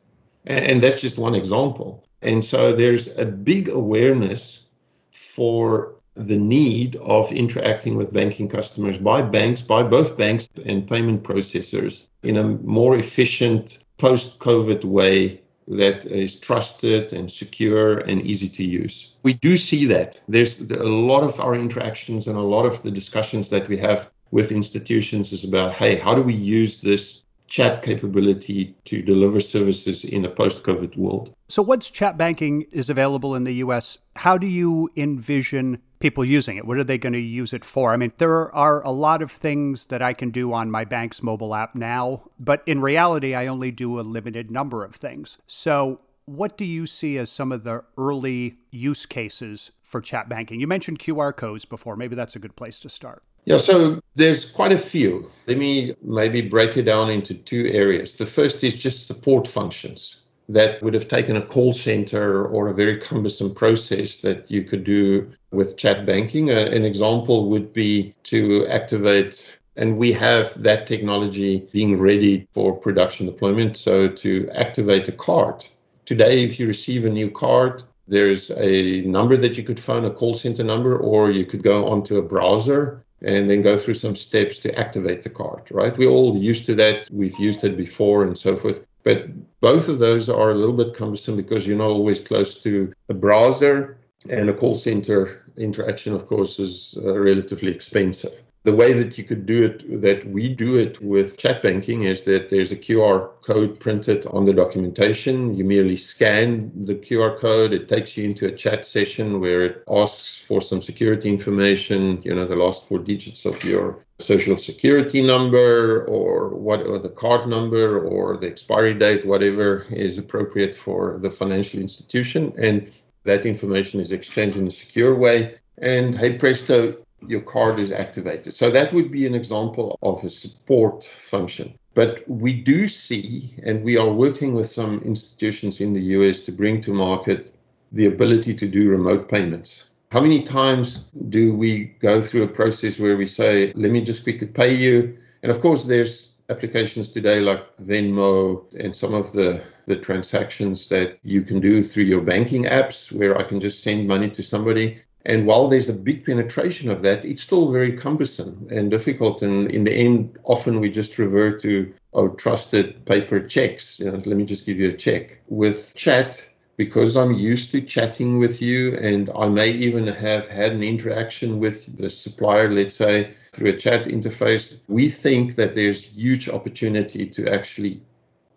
And 0.46 0.82
that's 0.82 1.02
just 1.02 1.18
one 1.18 1.36
example. 1.36 2.06
And 2.22 2.44
so 2.44 2.74
there's 2.74 3.18
a 3.18 3.26
big 3.26 3.70
awareness 3.70 4.66
for 5.12 5.96
the 6.16 6.38
need 6.38 6.96
of 6.98 7.32
interacting 7.32 7.96
with 7.96 8.14
banking 8.14 8.48
customers 8.48 8.98
by 8.98 9.22
banks, 9.22 9.62
by 9.62 9.84
both 9.84 10.18
banks 10.18 10.48
and 10.66 10.90
payment 10.90 11.24
processors 11.24 12.08
in 12.24 12.38
a 12.38 12.44
more 12.44 12.96
efficient 12.96 13.80
post 13.98 14.40
COVID 14.40 14.84
way 14.84 15.42
that 15.68 16.06
is 16.06 16.40
trusted 16.40 17.14
and 17.14 17.30
secure 17.30 18.00
and 18.00 18.22
easy 18.22 18.50
to 18.50 18.64
use. 18.64 19.16
We 19.24 19.34
do 19.34 19.58
see 19.58 19.86
that. 19.86 20.22
There's 20.28 20.62
a 20.62 20.84
lot 20.84 21.24
of 21.24 21.40
our 21.40 21.56
interactions 21.56 22.28
and 22.28 22.38
a 22.38 22.42
lot 22.42 22.66
of 22.66 22.82
the 22.84 22.92
discussions 22.92 23.50
that 23.50 23.68
we 23.68 23.78
have 23.78 24.10
with 24.32 24.52
institutions 24.52 25.32
is 25.32 25.44
about 25.44 25.74
hey, 25.74 25.96
how 25.96 26.14
do 26.14 26.22
we 26.22 26.34
use 26.34 26.82
this 26.82 27.24
chat 27.48 27.82
capability 27.82 28.76
to 28.86 29.02
deliver 29.02 29.40
services 29.40 30.04
in 30.04 30.26
a 30.26 30.30
post 30.30 30.64
COVID 30.64 30.98
world? 30.98 31.34
So, 31.48 31.62
once 31.62 31.90
chat 31.90 32.18
banking 32.18 32.64
is 32.72 32.90
available 32.90 33.36
in 33.36 33.46
the 33.46 33.54
US, 33.56 33.98
how 34.16 34.38
do 34.38 34.48
you 34.48 34.90
envision 34.96 35.82
people 36.00 36.24
using 36.24 36.58
it? 36.58 36.66
What 36.66 36.78
are 36.78 36.84
they 36.84 36.98
going 36.98 37.14
to 37.14 37.20
use 37.20 37.54
it 37.54 37.66
for? 37.66 37.94
I 37.94 37.98
mean, 37.98 38.12
there 38.18 38.54
are 38.54 38.84
a 38.84 38.92
lot 38.92 39.22
of 39.22 39.32
things 39.32 39.88
that 39.88 40.02
I 40.02 40.14
can 40.14 40.30
do 40.30 40.54
on 40.54 40.70
my 40.70 40.86
bank's 40.86 41.24
mobile 41.24 41.56
app 41.56 41.74
now, 41.74 42.30
but 42.40 42.62
in 42.66 42.82
reality, 42.82 43.34
I 43.34 43.48
only 43.48 43.72
do 43.72 44.00
a 44.00 44.02
limited 44.02 44.52
number 44.52 44.84
of 44.84 44.96
things. 44.96 45.38
So, 45.48 46.02
what 46.26 46.58
do 46.58 46.66
you 46.66 46.86
see 46.86 47.18
as 47.18 47.30
some 47.30 47.54
of 47.54 47.64
the 47.64 47.84
early 47.98 48.58
use 48.70 49.06
cases 49.06 49.72
for 49.82 50.02
chat 50.02 50.28
banking? 50.28 50.60
You 50.60 50.68
mentioned 50.68 51.00
QR 51.00 51.36
codes 51.36 51.64
before. 51.64 51.96
Maybe 51.96 52.16
that's 52.16 52.36
a 52.36 52.40
good 52.40 52.58
place 52.58 52.82
to 52.82 52.90
start. 52.90 53.24
Yeah, 53.48 53.56
so 53.56 54.02
there's 54.16 54.44
quite 54.44 54.74
a 54.74 54.78
few. 54.78 55.32
Let 55.48 55.58
me 55.58 55.96
maybe 56.04 56.42
break 56.42 56.76
it 56.76 56.82
down 56.82 57.10
into 57.10 57.34
two 57.34 57.68
areas. 57.68 58.18
The 58.18 58.26
first 58.26 58.62
is 58.62 58.76
just 58.76 59.08
support 59.08 59.48
functions 59.48 60.24
that 60.50 60.84
would 60.84 60.94
have 60.94 61.08
taken 61.08 61.38
a 61.38 61.42
call 61.42 61.72
center 61.72 62.46
or 62.46 62.68
a 62.68 62.74
very 62.74 62.98
cumbersome 62.98 63.56
process 63.56 64.18
that 64.18 64.52
you 64.52 64.64
could 64.64 64.84
do 64.84 65.32
with 65.52 65.78
chat 65.78 66.06
banking. 66.06 66.50
An 66.50 66.84
example 66.84 67.48
would 67.48 67.72
be 67.72 68.14
to 68.24 68.68
activate, 68.68 69.58
and 69.78 69.98
we 69.98 70.12
have 70.12 70.62
that 70.62 70.86
technology 70.86 71.70
being 71.72 71.98
ready 71.98 72.50
for 72.52 72.76
production 72.76 73.28
deployment. 73.28 73.78
So 73.78 74.10
to 74.10 74.50
activate 74.56 75.08
a 75.08 75.14
card. 75.14 75.66
Today, 76.06 76.44
if 76.44 76.60
you 76.60 76.68
receive 76.68 77.06
a 77.06 77.10
new 77.10 77.32
card, 77.32 77.84
there's 78.10 78.52
a 78.52 79.04
number 79.04 79.38
that 79.38 79.56
you 79.56 79.64
could 79.64 79.80
phone, 79.80 80.04
a 80.04 80.12
call 80.12 80.34
center 80.34 80.66
number, 80.66 80.98
or 80.98 81.32
you 81.32 81.46
could 81.46 81.64
go 81.64 81.88
onto 81.88 82.18
a 82.18 82.22
browser 82.22 83.06
and 83.22 83.50
then 83.50 83.62
go 83.62 83.78
through 83.78 83.96
some 83.96 84.16
steps 84.16 84.58
to 84.60 84.78
activate 84.78 85.24
the 85.24 85.30
card, 85.30 85.64
right? 85.72 85.98
We're 85.98 86.10
all 86.10 86.38
used 86.38 86.66
to 86.68 86.76
that. 86.76 87.08
We've 87.12 87.38
used 87.40 87.64
it 87.64 87.76
before 87.76 88.24
and 88.24 88.38
so 88.38 88.56
forth. 88.56 88.86
But 89.04 89.28
both 89.62 89.88
of 89.88 90.00
those 90.00 90.30
are 90.30 90.52
a 90.52 90.56
little 90.56 90.76
bit 90.76 90.94
cumbersome 90.94 91.36
because 91.36 91.66
you're 91.66 91.78
not 91.78 91.90
always 91.90 92.22
close 92.22 92.62
to 92.64 92.94
a 93.10 93.14
browser 93.14 93.98
and 94.30 94.50
a 94.50 94.54
call 94.54 94.76
center 94.76 95.44
interaction, 95.58 96.14
of 96.14 96.28
course, 96.28 96.60
is 96.60 96.98
uh, 97.04 97.18
relatively 97.18 97.72
expensive 97.72 98.44
the 98.68 98.76
way 98.76 98.92
that 98.92 99.18
you 99.18 99.24
could 99.24 99.46
do 99.46 99.64
it, 99.64 100.02
that 100.02 100.28
we 100.28 100.50
do 100.50 100.78
it 100.78 101.02
with 101.02 101.38
chat 101.38 101.64
banking, 101.64 102.04
is 102.04 102.24
that 102.24 102.50
there's 102.50 102.74
a 102.74 102.76
QR 102.76 103.30
code 103.42 103.80
printed 103.80 104.26
on 104.26 104.44
the 104.44 104.52
documentation. 104.52 105.56
You 105.56 105.64
merely 105.64 105.96
scan 105.96 106.70
the 106.84 106.96
QR 106.96 107.40
code. 107.40 107.72
It 107.72 107.88
takes 107.88 108.18
you 108.18 108.26
into 108.26 108.46
a 108.46 108.52
chat 108.52 108.86
session 108.86 109.40
where 109.40 109.62
it 109.62 109.84
asks 109.90 110.38
for 110.38 110.60
some 110.60 110.82
security 110.82 111.30
information, 111.30 112.22
you 112.24 112.36
know, 112.36 112.46
the 112.46 112.58
last 112.58 112.90
four 112.90 113.00
digits 113.00 113.46
of 113.46 113.64
your 113.64 114.00
social 114.20 114.58
security 114.58 115.22
number 115.22 116.04
or 116.06 116.50
what 116.50 116.86
or 116.86 117.00
the 117.00 117.16
card 117.24 117.48
number 117.48 118.06
or 118.06 118.36
the 118.36 118.48
expiry 118.48 118.94
date, 118.94 119.26
whatever 119.26 119.86
is 119.92 120.18
appropriate 120.18 120.76
for 120.76 121.20
the 121.22 121.32
financial 121.32 121.80
institution. 121.80 122.52
And 122.58 122.92
that 123.24 123.46
information 123.46 124.02
is 124.02 124.12
exchanged 124.12 124.58
in 124.58 124.68
a 124.68 124.72
secure 124.72 125.16
way. 125.16 125.56
And 125.78 126.18
hey 126.18 126.38
presto, 126.38 126.98
your 127.26 127.42
card 127.42 127.80
is 127.80 127.92
activated. 127.92 128.54
So 128.54 128.70
that 128.72 128.94
would 128.94 129.12
be 129.12 129.26
an 129.26 129.36
example 129.36 129.98
of 130.02 130.24
a 130.24 130.30
support 130.30 131.04
function. 131.04 131.78
But 131.94 132.24
we 132.28 132.54
do 132.54 132.88
see, 132.88 133.56
and 133.64 133.84
we 133.84 133.98
are 133.98 134.12
working 134.12 134.54
with 134.54 134.68
some 134.68 135.02
institutions 135.02 135.82
in 135.82 135.94
the 135.94 136.02
US 136.18 136.42
to 136.42 136.52
bring 136.52 136.80
to 136.82 136.94
market 136.94 137.56
the 137.92 138.06
ability 138.06 138.54
to 138.54 138.68
do 138.68 138.90
remote 138.90 139.30
payments. 139.30 139.90
How 140.12 140.22
many 140.22 140.44
times 140.44 141.06
do 141.30 141.56
we 141.56 141.86
go 142.00 142.22
through 142.22 142.44
a 142.44 142.48
process 142.48 143.00
where 143.00 143.18
we 143.18 143.28
say, 143.28 143.74
let 143.76 143.92
me 143.92 144.02
just 144.02 144.24
quickly 144.24 144.48
pay 144.48 144.74
you? 144.74 145.18
And 145.44 145.52
of 145.52 145.60
course, 145.60 145.86
there's 145.86 146.34
applications 146.50 147.10
today 147.10 147.42
like 147.42 147.66
Venmo 147.78 148.64
and 148.80 148.96
some 148.96 149.14
of 149.14 149.34
the, 149.34 149.62
the 149.86 149.98
transactions 149.98 150.88
that 150.90 151.20
you 151.24 151.42
can 151.42 151.60
do 151.60 151.84
through 151.84 152.04
your 152.04 152.22
banking 152.22 152.64
apps 152.64 153.12
where 153.12 153.38
I 153.38 153.44
can 153.44 153.60
just 153.60 153.84
send 153.84 154.08
money 154.08 154.30
to 154.30 154.44
somebody. 154.44 155.02
And 155.26 155.46
while 155.46 155.68
there's 155.68 155.90
a 155.90 155.94
big 155.94 156.26
penetration 156.26 156.90
of 156.90 157.02
that, 157.02 157.26
it's 157.26 157.42
still 157.42 157.72
very 157.72 157.92
cumbersome 157.92 158.68
and 158.72 158.90
difficult. 158.90 159.42
And 159.42 159.70
in 159.72 159.84
the 159.84 159.94
end, 159.94 160.38
often 160.44 160.80
we 160.80 160.90
just 160.90 161.18
revert 161.18 161.62
to 161.64 161.94
our 162.16 162.30
trusted 162.30 163.06
paper 163.06 163.40
checks. 163.42 164.00
You 164.00 164.12
know, 164.12 164.22
let 164.26 164.38
me 164.38 164.46
just 164.46 164.66
give 164.66 164.80
you 164.80 164.90
a 164.90 164.94
check. 164.94 165.42
With 165.50 165.94
chat, 165.96 166.48
because 166.78 167.18
I'm 167.18 167.34
used 167.34 167.72
to 167.72 167.82
chatting 167.82 168.40
with 168.40 168.62
you, 168.62 168.96
and 168.98 169.30
I 169.36 169.50
may 169.50 169.72
even 169.72 170.08
have 170.08 170.48
had 170.48 170.72
an 170.72 170.84
interaction 170.84 171.60
with 171.60 171.98
the 171.98 172.10
supplier, 172.10 172.72
let's 172.72 172.96
say 172.96 173.34
through 173.52 173.72
a 173.72 173.78
chat 173.78 174.06
interface, 174.06 174.80
we 174.88 175.10
think 175.10 175.56
that 175.56 175.76
there's 175.76 176.04
huge 176.04 176.48
opportunity 176.48 177.28
to 177.28 177.52
actually 177.52 178.00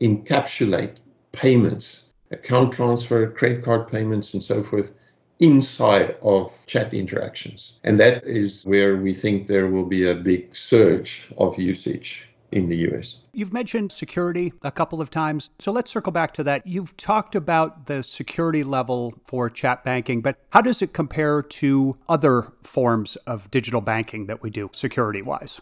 encapsulate 0.01 0.99
payments, 1.33 2.11
account 2.31 2.73
transfer, 2.73 3.29
credit 3.31 3.65
card 3.65 3.89
payments, 3.89 4.35
and 4.35 4.43
so 4.43 4.63
forth 4.63 4.93
inside 5.41 6.17
of 6.23 6.53
chat 6.67 6.95
interactions. 6.95 7.79
And 7.83 7.99
that 7.99 8.25
is 8.25 8.65
where 8.65 8.97
we 8.97 9.15
think 9.15 9.47
there 9.47 9.69
will 9.69 9.87
be 9.87 10.09
a 10.09 10.15
big 10.15 10.55
surge 10.55 11.33
of 11.39 11.59
usage 11.59 12.29
in 12.53 12.69
the 12.69 12.77
US. 12.91 13.21
You've 13.33 13.53
mentioned 13.53 13.93
security 13.93 14.53
a 14.63 14.71
couple 14.71 15.01
of 15.01 15.11
times. 15.11 15.51
So 15.59 15.73
let's 15.73 15.91
circle 15.91 16.13
back 16.13 16.35
to 16.35 16.45
that. 16.45 16.67
You've 16.67 16.97
talked 16.97 17.35
about 17.35 17.87
the 17.87 18.03
security 18.03 18.65
level 18.65 19.15
for 19.27 19.49
chat 19.49 19.85
banking, 19.85 20.21
but 20.21 20.37
how 20.51 20.61
does 20.61 20.83
it 20.83 20.93
compare 20.93 21.43
to 21.43 21.97
other 22.09 22.53
forms 22.63 23.17
of 23.27 23.51
digital 23.51 23.81
banking 23.81 24.27
that 24.27 24.43
we 24.43 24.51
do 24.51 24.71
security 24.73 25.23
wise? 25.23 25.61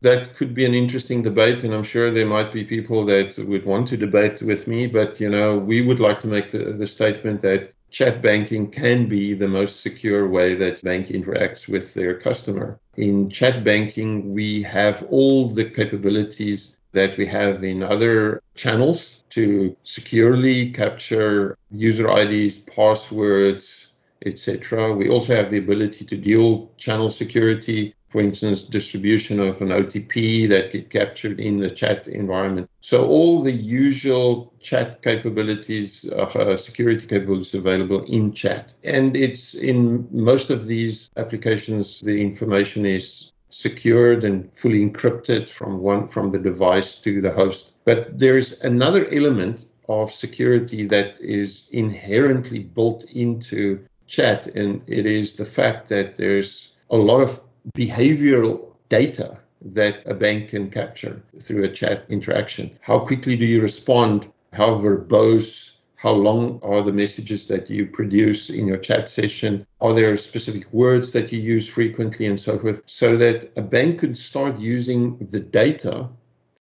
that 0.00 0.36
could 0.36 0.54
be 0.54 0.64
an 0.64 0.74
interesting 0.74 1.22
debate 1.22 1.64
and 1.64 1.74
i'm 1.74 1.82
sure 1.82 2.10
there 2.10 2.26
might 2.26 2.52
be 2.52 2.62
people 2.62 3.04
that 3.04 3.36
would 3.48 3.64
want 3.66 3.88
to 3.88 3.96
debate 3.96 4.40
with 4.42 4.68
me 4.68 4.86
but 4.86 5.18
you 5.18 5.28
know 5.28 5.58
we 5.58 5.82
would 5.84 5.98
like 5.98 6.20
to 6.20 6.28
make 6.28 6.52
the, 6.52 6.72
the 6.72 6.86
statement 6.86 7.40
that 7.40 7.72
chat 7.90 8.20
banking 8.22 8.70
can 8.70 9.08
be 9.08 9.34
the 9.34 9.48
most 9.48 9.80
secure 9.80 10.28
way 10.28 10.54
that 10.54 10.82
bank 10.82 11.08
interacts 11.08 11.68
with 11.68 11.94
their 11.94 12.14
customer. 12.18 12.78
In 12.96 13.30
chat 13.30 13.64
banking, 13.64 14.32
we 14.34 14.62
have 14.62 15.06
all 15.10 15.48
the 15.48 15.64
capabilities 15.64 16.78
that 16.92 17.16
we 17.16 17.26
have 17.26 17.64
in 17.64 17.82
other 17.82 18.42
channels 18.54 19.24
to 19.30 19.76
securely 19.84 20.70
capture 20.70 21.56
user 21.70 22.08
IDs, 22.08 22.58
passwords, 22.58 23.88
etc. 24.24 24.92
We 24.92 25.08
also 25.08 25.34
have 25.36 25.50
the 25.50 25.58
ability 25.58 26.04
to 26.06 26.16
deal 26.16 26.70
channel 26.76 27.10
security 27.10 27.94
for 28.08 28.20
instance, 28.20 28.62
distribution 28.62 29.38
of 29.38 29.60
an 29.60 29.68
OTP 29.68 30.48
that 30.48 30.72
get 30.72 30.90
captured 30.90 31.38
in 31.38 31.58
the 31.58 31.70
chat 31.70 32.08
environment. 32.08 32.70
So 32.80 33.06
all 33.06 33.42
the 33.42 33.52
usual 33.52 34.52
chat 34.60 35.02
capabilities, 35.02 36.10
uh, 36.12 36.56
security 36.56 37.06
capabilities 37.06 37.54
available 37.54 38.04
in 38.04 38.32
chat. 38.32 38.72
And 38.82 39.16
it's 39.16 39.54
in 39.54 40.08
most 40.10 40.48
of 40.50 40.66
these 40.66 41.10
applications, 41.16 42.00
the 42.00 42.20
information 42.20 42.86
is 42.86 43.32
secured 43.50 44.24
and 44.24 44.52
fully 44.52 44.84
encrypted 44.84 45.48
from 45.48 45.80
one 45.80 46.08
from 46.08 46.30
the 46.30 46.38
device 46.38 46.96
to 47.00 47.20
the 47.20 47.30
host. 47.30 47.72
But 47.84 48.18
there's 48.18 48.60
another 48.60 49.06
element 49.12 49.66
of 49.88 50.12
security 50.12 50.86
that 50.86 51.14
is 51.20 51.68
inherently 51.72 52.60
built 52.60 53.04
into 53.12 53.84
chat, 54.06 54.46
and 54.48 54.82
it 54.86 55.06
is 55.06 55.36
the 55.36 55.44
fact 55.44 55.88
that 55.88 56.16
there's 56.16 56.72
a 56.90 56.96
lot 56.96 57.20
of 57.20 57.40
behavioral 57.76 58.72
data 58.88 59.38
that 59.60 60.02
a 60.06 60.14
bank 60.14 60.50
can 60.50 60.70
capture 60.70 61.20
through 61.40 61.64
a 61.64 61.72
chat 61.72 62.04
interaction. 62.08 62.70
How 62.80 62.98
quickly 63.00 63.36
do 63.36 63.44
you 63.44 63.60
respond? 63.60 64.30
How 64.52 64.78
verbose? 64.78 65.74
How 65.96 66.12
long 66.12 66.60
are 66.62 66.82
the 66.82 66.92
messages 66.92 67.48
that 67.48 67.68
you 67.68 67.86
produce 67.86 68.50
in 68.50 68.68
your 68.68 68.76
chat 68.76 69.08
session? 69.08 69.66
Are 69.80 69.92
there 69.92 70.16
specific 70.16 70.72
words 70.72 71.10
that 71.12 71.32
you 71.32 71.40
use 71.40 71.68
frequently 71.68 72.26
and 72.26 72.40
so 72.40 72.56
forth? 72.56 72.82
So 72.86 73.16
that 73.16 73.50
a 73.56 73.62
bank 73.62 73.98
could 73.98 74.16
start 74.16 74.58
using 74.60 75.18
the 75.32 75.40
data 75.40 76.08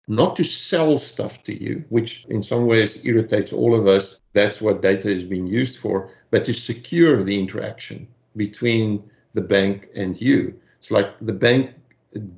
not 0.07 0.35
to 0.35 0.43
sell 0.43 0.97
stuff 0.97 1.43
to 1.45 1.63
you, 1.63 1.83
which 1.89 2.25
in 2.29 2.43
some 2.43 2.67
ways 2.67 3.03
irritates 3.05 3.53
all 3.53 3.73
of 3.73 3.87
us. 3.87 4.19
That's 4.33 4.61
what 4.61 4.81
data 4.81 5.09
is 5.09 5.23
being 5.23 5.47
used 5.47 5.79
for, 5.79 6.11
but 6.29 6.45
to 6.45 6.53
secure 6.53 7.23
the 7.23 7.39
interaction 7.39 8.07
between 8.35 9.09
the 9.33 9.41
bank 9.41 9.89
and 9.95 10.19
you. 10.19 10.59
It's 10.83 10.91
like 10.91 11.15
the 11.21 11.31
bank 11.31 11.71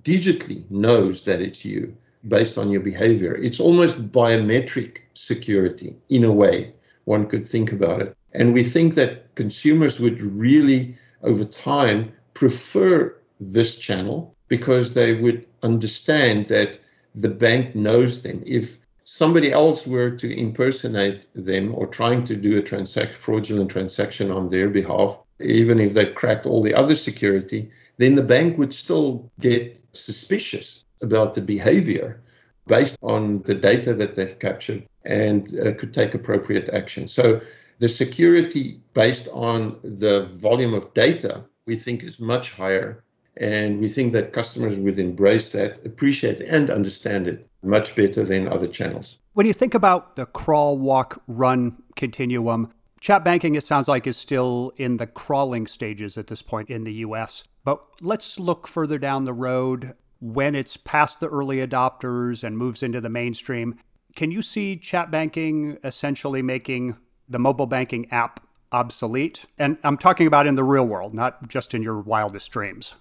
digitally 0.03 0.69
knows 0.69 1.23
that 1.23 1.41
it's 1.41 1.65
you 1.65 1.97
based 2.27 2.59
on 2.59 2.69
your 2.69 2.81
behavior. 2.81 3.33
It's 3.33 3.59
almost 3.59 4.11
biometric 4.11 4.99
security 5.15 5.95
in 6.09 6.23
a 6.23 6.31
way, 6.31 6.71
one 7.05 7.25
could 7.25 7.47
think 7.47 7.71
about 7.71 8.03
it. 8.03 8.15
And 8.33 8.53
we 8.53 8.61
think 8.61 8.93
that 8.93 9.33
consumers 9.33 9.99
would 9.99 10.21
really, 10.21 10.95
over 11.23 11.43
time, 11.43 12.13
prefer 12.35 13.17
this 13.39 13.77
channel 13.77 14.35
because 14.47 14.93
they 14.93 15.15
would 15.15 15.47
understand 15.63 16.47
that 16.49 16.79
the 17.15 17.29
bank 17.29 17.73
knows 17.73 18.21
them. 18.21 18.43
If 18.45 18.77
somebody 19.05 19.51
else 19.51 19.87
were 19.87 20.11
to 20.11 20.39
impersonate 20.39 21.25
them 21.33 21.73
or 21.73 21.87
trying 21.87 22.23
to 22.25 22.35
do 22.35 22.59
a 22.59 22.61
transact, 22.61 23.15
fraudulent 23.15 23.71
transaction 23.71 24.29
on 24.29 24.49
their 24.49 24.69
behalf, 24.69 25.17
even 25.39 25.79
if 25.79 25.95
they 25.95 26.05
cracked 26.05 26.45
all 26.45 26.61
the 26.61 26.75
other 26.75 26.93
security, 26.93 27.71
then 27.97 28.15
the 28.15 28.23
bank 28.23 28.57
would 28.57 28.73
still 28.73 29.31
get 29.39 29.79
suspicious 29.93 30.85
about 31.01 31.33
the 31.33 31.41
behavior 31.41 32.21
based 32.67 32.97
on 33.01 33.41
the 33.43 33.53
data 33.53 33.93
that 33.93 34.15
they've 34.15 34.39
captured 34.39 34.83
and 35.05 35.57
uh, 35.59 35.73
could 35.73 35.93
take 35.93 36.13
appropriate 36.13 36.69
action. 36.69 37.07
So 37.07 37.41
the 37.79 37.89
security 37.89 38.79
based 38.93 39.27
on 39.31 39.77
the 39.83 40.25
volume 40.27 40.73
of 40.73 40.93
data 40.93 41.43
we 41.65 41.75
think 41.75 42.03
is 42.03 42.19
much 42.19 42.51
higher. 42.51 43.03
And 43.37 43.81
we 43.81 43.89
think 43.89 44.13
that 44.13 44.31
customers 44.31 44.77
would 44.77 44.97
embrace 44.97 45.49
that, 45.51 45.85
appreciate 45.85 46.39
and 46.39 46.69
understand 46.69 47.27
it 47.27 47.47
much 47.63 47.95
better 47.95 48.23
than 48.23 48.47
other 48.47 48.67
channels. 48.67 49.17
When 49.33 49.45
you 49.45 49.51
think 49.51 49.73
about 49.73 50.15
the 50.15 50.25
crawl, 50.25 50.77
walk, 50.77 51.21
run 51.27 51.75
continuum, 51.97 52.71
Chat 53.05 53.23
banking, 53.23 53.53
it 53.53 53.63
sounds 53.63 53.87
like, 53.87 54.07
is 54.07 54.17
still 54.17 54.73
in 54.77 54.97
the 54.97 55.05
crawling 55.05 55.67
stages 55.67 56.17
at 56.17 56.25
this 56.25 56.41
point 56.41 56.71
in 56.71 56.85
the 56.85 56.93
US. 57.05 57.43
But 57.63 57.85
let's 58.01 58.39
look 58.39 58.67
further 58.67 58.97
down 58.97 59.25
the 59.25 59.31
road 59.31 59.93
when 60.19 60.55
it's 60.55 60.75
past 60.75 61.19
the 61.19 61.27
early 61.27 61.57
adopters 61.57 62.43
and 62.43 62.57
moves 62.57 62.81
into 62.81 62.99
the 62.99 63.09
mainstream. 63.09 63.77
Can 64.15 64.31
you 64.31 64.41
see 64.41 64.75
chat 64.75 65.11
banking 65.11 65.77
essentially 65.83 66.41
making 66.41 66.97
the 67.29 67.37
mobile 67.37 67.67
banking 67.67 68.09
app 68.09 68.39
obsolete? 68.71 69.45
And 69.59 69.77
I'm 69.83 69.99
talking 69.99 70.25
about 70.25 70.47
in 70.47 70.55
the 70.55 70.63
real 70.63 70.87
world, 70.87 71.13
not 71.13 71.47
just 71.47 71.75
in 71.75 71.83
your 71.83 71.99
wildest 71.99 72.49
dreams. 72.51 72.95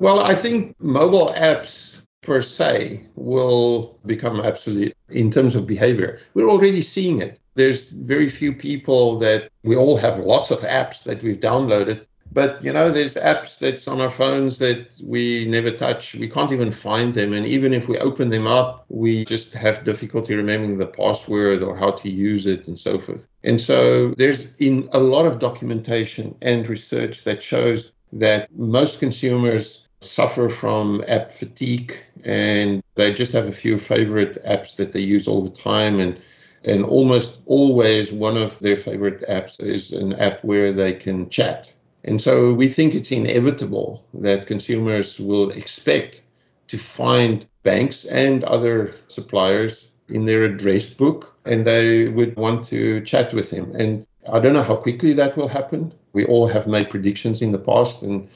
well, 0.00 0.18
I 0.18 0.34
think 0.34 0.74
mobile 0.80 1.32
apps 1.36 2.02
per 2.22 2.40
se 2.40 3.06
will 3.14 3.96
become 4.06 4.40
obsolete 4.40 4.96
in 5.08 5.30
terms 5.30 5.54
of 5.54 5.68
behavior. 5.68 6.18
We're 6.34 6.50
already 6.50 6.82
seeing 6.82 7.22
it 7.22 7.38
there's 7.56 7.90
very 7.90 8.28
few 8.28 8.52
people 8.52 9.18
that 9.18 9.50
we 9.64 9.74
all 9.76 9.96
have 9.96 10.18
lots 10.18 10.50
of 10.50 10.60
apps 10.60 11.02
that 11.04 11.22
we've 11.22 11.40
downloaded 11.40 12.06
but 12.32 12.62
you 12.62 12.70
know 12.70 12.90
there's 12.90 13.14
apps 13.14 13.58
that's 13.58 13.88
on 13.88 14.00
our 14.00 14.10
phones 14.10 14.58
that 14.58 15.00
we 15.02 15.46
never 15.46 15.70
touch. 15.70 16.14
We 16.14 16.28
can't 16.28 16.52
even 16.52 16.70
find 16.70 17.14
them. 17.14 17.32
And 17.32 17.46
even 17.46 17.72
if 17.72 17.88
we 17.88 17.96
open 17.98 18.28
them 18.28 18.46
up 18.46 18.84
we 18.88 19.24
just 19.24 19.54
have 19.54 19.84
difficulty 19.84 20.34
remembering 20.34 20.76
the 20.76 20.86
password 20.86 21.62
or 21.62 21.76
how 21.76 21.92
to 21.92 22.10
use 22.10 22.46
it 22.46 22.68
and 22.68 22.78
so 22.78 22.98
forth. 22.98 23.26
And 23.42 23.58
so 23.58 24.10
there's 24.18 24.54
in 24.56 24.88
a 24.92 24.98
lot 24.98 25.24
of 25.24 25.38
documentation 25.38 26.34
and 26.42 26.68
research 26.68 27.24
that 27.24 27.42
shows 27.42 27.92
that 28.12 28.54
most 28.56 29.00
consumers 29.00 29.88
suffer 30.00 30.48
from 30.48 31.02
app 31.08 31.32
fatigue 31.32 31.96
and 32.24 32.82
they 32.96 33.14
just 33.14 33.32
have 33.32 33.48
a 33.48 33.52
few 33.52 33.78
favorite 33.78 34.36
apps 34.44 34.76
that 34.76 34.92
they 34.92 35.00
use 35.00 35.26
all 35.26 35.42
the 35.42 35.50
time. 35.70 35.98
And 35.98 36.20
and 36.64 36.84
almost 36.84 37.38
always 37.46 38.12
one 38.12 38.36
of 38.36 38.58
their 38.60 38.76
favorite 38.76 39.22
apps 39.28 39.60
is 39.60 39.92
an 39.92 40.14
app 40.14 40.42
where 40.44 40.72
they 40.72 40.92
can 40.92 41.28
chat. 41.30 41.72
And 42.04 42.20
so 42.20 42.52
we 42.52 42.68
think 42.68 42.94
it's 42.94 43.12
inevitable 43.12 44.04
that 44.14 44.46
consumers 44.46 45.18
will 45.18 45.50
expect 45.50 46.22
to 46.68 46.78
find 46.78 47.46
banks 47.62 48.04
and 48.04 48.44
other 48.44 48.94
suppliers 49.08 49.92
in 50.08 50.24
their 50.24 50.44
address 50.44 50.88
book 50.88 51.36
and 51.44 51.66
they 51.66 52.08
would 52.08 52.36
want 52.36 52.64
to 52.66 53.00
chat 53.02 53.34
with 53.34 53.50
them. 53.50 53.74
And 53.74 54.06
I 54.32 54.38
don't 54.38 54.52
know 54.52 54.62
how 54.62 54.76
quickly 54.76 55.12
that 55.14 55.36
will 55.36 55.48
happen. 55.48 55.92
We 56.12 56.24
all 56.24 56.46
have 56.48 56.66
made 56.66 56.90
predictions 56.90 57.42
in 57.42 57.52
the 57.52 57.58
past 57.58 58.02
and 58.02 58.28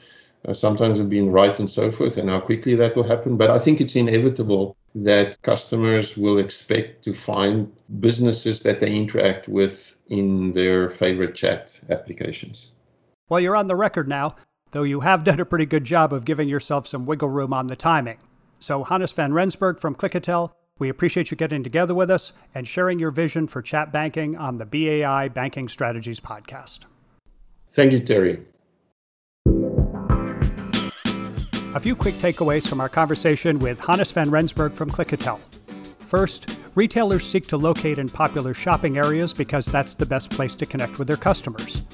uh, 0.47 0.53
sometimes 0.53 0.97
have 0.97 1.09
been 1.09 1.31
right 1.31 1.57
and 1.59 1.69
so 1.69 1.91
forth, 1.91 2.17
and 2.17 2.29
how 2.29 2.39
quickly 2.39 2.75
that 2.75 2.95
will 2.95 3.03
happen. 3.03 3.37
But 3.37 3.51
I 3.51 3.59
think 3.59 3.79
it's 3.79 3.95
inevitable 3.95 4.75
that 4.95 5.41
customers 5.41 6.17
will 6.17 6.37
expect 6.37 7.03
to 7.03 7.13
find 7.13 7.71
businesses 7.99 8.61
that 8.61 8.79
they 8.79 8.93
interact 8.93 9.47
with 9.47 9.99
in 10.07 10.51
their 10.51 10.89
favorite 10.89 11.35
chat 11.35 11.79
applications. 11.89 12.71
Well, 13.29 13.39
you're 13.39 13.55
on 13.55 13.67
the 13.67 13.75
record 13.75 14.07
now, 14.07 14.35
though 14.71 14.83
you 14.83 14.99
have 15.01 15.23
done 15.23 15.39
a 15.39 15.45
pretty 15.45 15.65
good 15.65 15.85
job 15.85 16.11
of 16.11 16.25
giving 16.25 16.49
yourself 16.49 16.87
some 16.87 17.05
wiggle 17.05 17.29
room 17.29 17.53
on 17.53 17.67
the 17.67 17.75
timing. 17.75 18.17
So, 18.59 18.83
Hannes 18.83 19.13
van 19.13 19.33
Rensburg 19.33 19.79
from 19.79 19.95
Clickatell, 19.95 20.51
we 20.77 20.89
appreciate 20.89 21.31
you 21.31 21.37
getting 21.37 21.63
together 21.63 21.95
with 21.95 22.09
us 22.09 22.33
and 22.53 22.67
sharing 22.67 22.99
your 22.99 23.11
vision 23.11 23.47
for 23.47 23.61
chat 23.61 23.91
banking 23.91 24.35
on 24.35 24.57
the 24.57 24.65
BAI 24.65 25.29
Banking 25.29 25.69
Strategies 25.69 26.19
podcast. 26.19 26.81
Thank 27.71 27.93
you, 27.93 27.99
Terry. 27.99 28.43
A 31.73 31.79
few 31.79 31.95
quick 31.95 32.15
takeaways 32.15 32.67
from 32.67 32.81
our 32.81 32.89
conversation 32.89 33.57
with 33.57 33.79
Hannes 33.79 34.11
van 34.11 34.29
Rensburg 34.29 34.73
from 34.73 34.91
Clickatell. 34.91 35.39
First, 36.09 36.59
retailers 36.75 37.25
seek 37.25 37.47
to 37.47 37.55
locate 37.55 37.97
in 37.97 38.09
popular 38.09 38.53
shopping 38.53 38.97
areas 38.97 39.31
because 39.31 39.67
that's 39.67 39.95
the 39.95 40.05
best 40.05 40.29
place 40.31 40.53
to 40.55 40.65
connect 40.65 40.99
with 40.99 41.07
their 41.07 41.15
customers. 41.15 41.85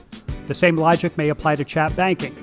The 0.48 0.56
same 0.56 0.78
logic 0.78 1.16
may 1.16 1.30
apply 1.30 1.58
to 1.58 1.64
chat 1.64 1.96
banking. 1.96 2.34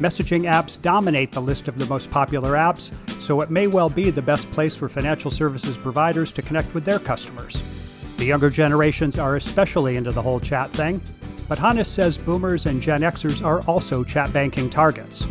Messaging 0.00 0.50
apps 0.50 0.82
dominate 0.82 1.30
the 1.30 1.40
list 1.40 1.68
of 1.68 1.78
the 1.78 1.86
most 1.86 2.10
popular 2.10 2.54
apps, 2.54 2.90
so 3.22 3.40
it 3.42 3.50
may 3.50 3.68
well 3.68 3.88
be 3.88 4.10
the 4.10 4.20
best 4.20 4.50
place 4.50 4.74
for 4.74 4.88
financial 4.88 5.30
services 5.30 5.76
providers 5.76 6.32
to 6.32 6.42
connect 6.42 6.74
with 6.74 6.84
their 6.84 6.98
customers. 6.98 8.16
The 8.16 8.24
younger 8.24 8.50
generations 8.50 9.20
are 9.20 9.36
especially 9.36 9.94
into 9.94 10.10
the 10.10 10.22
whole 10.22 10.40
chat 10.40 10.72
thing, 10.72 11.00
but 11.48 11.60
Hannes 11.60 11.86
says 11.86 12.18
boomers 12.18 12.66
and 12.66 12.82
Gen 12.82 13.02
Xers 13.02 13.44
are 13.44 13.60
also 13.66 14.02
chat 14.02 14.32
banking 14.32 14.68
targets. 14.68 15.24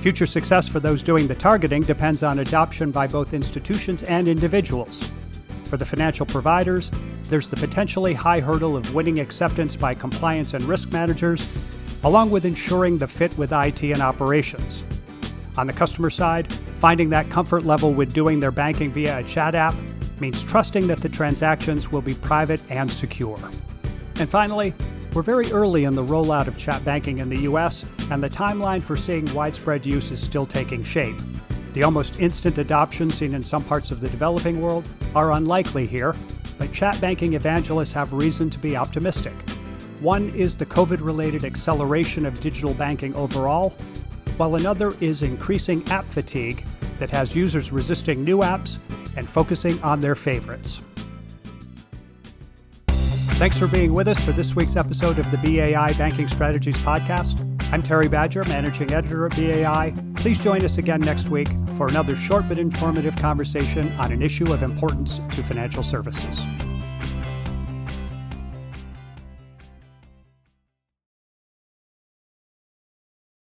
Future 0.00 0.26
success 0.26 0.68
for 0.68 0.78
those 0.78 1.02
doing 1.02 1.26
the 1.26 1.34
targeting 1.34 1.82
depends 1.82 2.22
on 2.22 2.38
adoption 2.38 2.92
by 2.92 3.06
both 3.06 3.34
institutions 3.34 4.04
and 4.04 4.28
individuals. 4.28 5.10
For 5.64 5.76
the 5.76 5.84
financial 5.84 6.24
providers, 6.24 6.88
there's 7.24 7.48
the 7.48 7.56
potentially 7.56 8.14
high 8.14 8.38
hurdle 8.38 8.76
of 8.76 8.94
winning 8.94 9.18
acceptance 9.18 9.74
by 9.74 9.94
compliance 9.94 10.54
and 10.54 10.62
risk 10.64 10.92
managers, 10.92 12.00
along 12.04 12.30
with 12.30 12.44
ensuring 12.44 12.96
the 12.96 13.08
fit 13.08 13.36
with 13.36 13.52
IT 13.52 13.82
and 13.82 14.00
operations. 14.00 14.84
On 15.56 15.66
the 15.66 15.72
customer 15.72 16.10
side, 16.10 16.52
finding 16.52 17.10
that 17.10 17.28
comfort 17.28 17.64
level 17.64 17.92
with 17.92 18.14
doing 18.14 18.38
their 18.38 18.52
banking 18.52 18.90
via 18.90 19.18
a 19.18 19.24
chat 19.24 19.56
app 19.56 19.74
means 20.20 20.44
trusting 20.44 20.86
that 20.86 20.98
the 20.98 21.08
transactions 21.08 21.90
will 21.90 22.02
be 22.02 22.14
private 22.14 22.62
and 22.70 22.88
secure. 22.88 23.38
And 24.16 24.28
finally, 24.28 24.74
we're 25.12 25.22
very 25.22 25.50
early 25.50 25.84
in 25.84 25.96
the 25.96 26.04
rollout 26.04 26.46
of 26.46 26.56
chat 26.56 26.84
banking 26.84 27.18
in 27.18 27.28
the 27.28 27.40
US, 27.40 27.84
and 28.10 28.22
the 28.22 28.28
timeline 28.30 28.82
for 28.82 28.96
seeing 28.96 29.32
widespread 29.34 29.84
use 29.84 30.10
is 30.10 30.20
still 30.22 30.46
taking 30.46 30.82
shape. 30.82 31.16
The 31.74 31.82
almost 31.82 32.20
instant 32.20 32.58
adoption 32.58 33.10
seen 33.10 33.34
in 33.34 33.42
some 33.42 33.62
parts 33.64 33.90
of 33.90 34.00
the 34.00 34.08
developing 34.08 34.60
world 34.60 34.88
are 35.14 35.32
unlikely 35.32 35.86
here, 35.86 36.14
but 36.58 36.72
chat 36.72 37.00
banking 37.00 37.34
evangelists 37.34 37.92
have 37.92 38.12
reason 38.12 38.50
to 38.50 38.58
be 38.58 38.76
optimistic. 38.76 39.34
One 40.00 40.30
is 40.30 40.56
the 40.56 40.66
COVID 40.66 41.04
related 41.04 41.44
acceleration 41.44 42.24
of 42.24 42.40
digital 42.40 42.74
banking 42.74 43.14
overall. 43.14 43.74
while 44.38 44.54
another 44.54 44.92
is 45.00 45.22
increasing 45.22 45.84
app 45.90 46.04
fatigue 46.04 46.64
that 46.98 47.10
has 47.10 47.34
users 47.34 47.72
resisting 47.72 48.24
new 48.24 48.38
apps 48.38 48.78
and 49.16 49.28
focusing 49.28 49.82
on 49.82 49.98
their 49.98 50.14
favorites. 50.14 50.80
Thanks 52.86 53.58
for 53.58 53.66
being 53.66 53.92
with 53.92 54.08
us 54.08 54.24
for 54.24 54.32
this 54.32 54.54
week's 54.56 54.76
episode 54.76 55.18
of 55.18 55.30
the 55.30 55.38
BAI 55.38 55.92
Banking 55.94 56.28
Strategies 56.28 56.76
Podcast. 56.78 57.47
I'm 57.70 57.82
Terry 57.82 58.08
Badger, 58.08 58.44
Managing 58.44 58.94
Editor 58.94 59.26
at 59.26 59.36
BAI. 59.36 59.92
Please 60.16 60.42
join 60.42 60.64
us 60.64 60.78
again 60.78 61.02
next 61.02 61.28
week 61.28 61.48
for 61.76 61.86
another 61.86 62.16
short 62.16 62.48
but 62.48 62.58
informative 62.58 63.14
conversation 63.16 63.92
on 63.98 64.10
an 64.10 64.22
issue 64.22 64.50
of 64.54 64.62
importance 64.62 65.20
to 65.32 65.42
financial 65.42 65.82
services. 65.82 66.40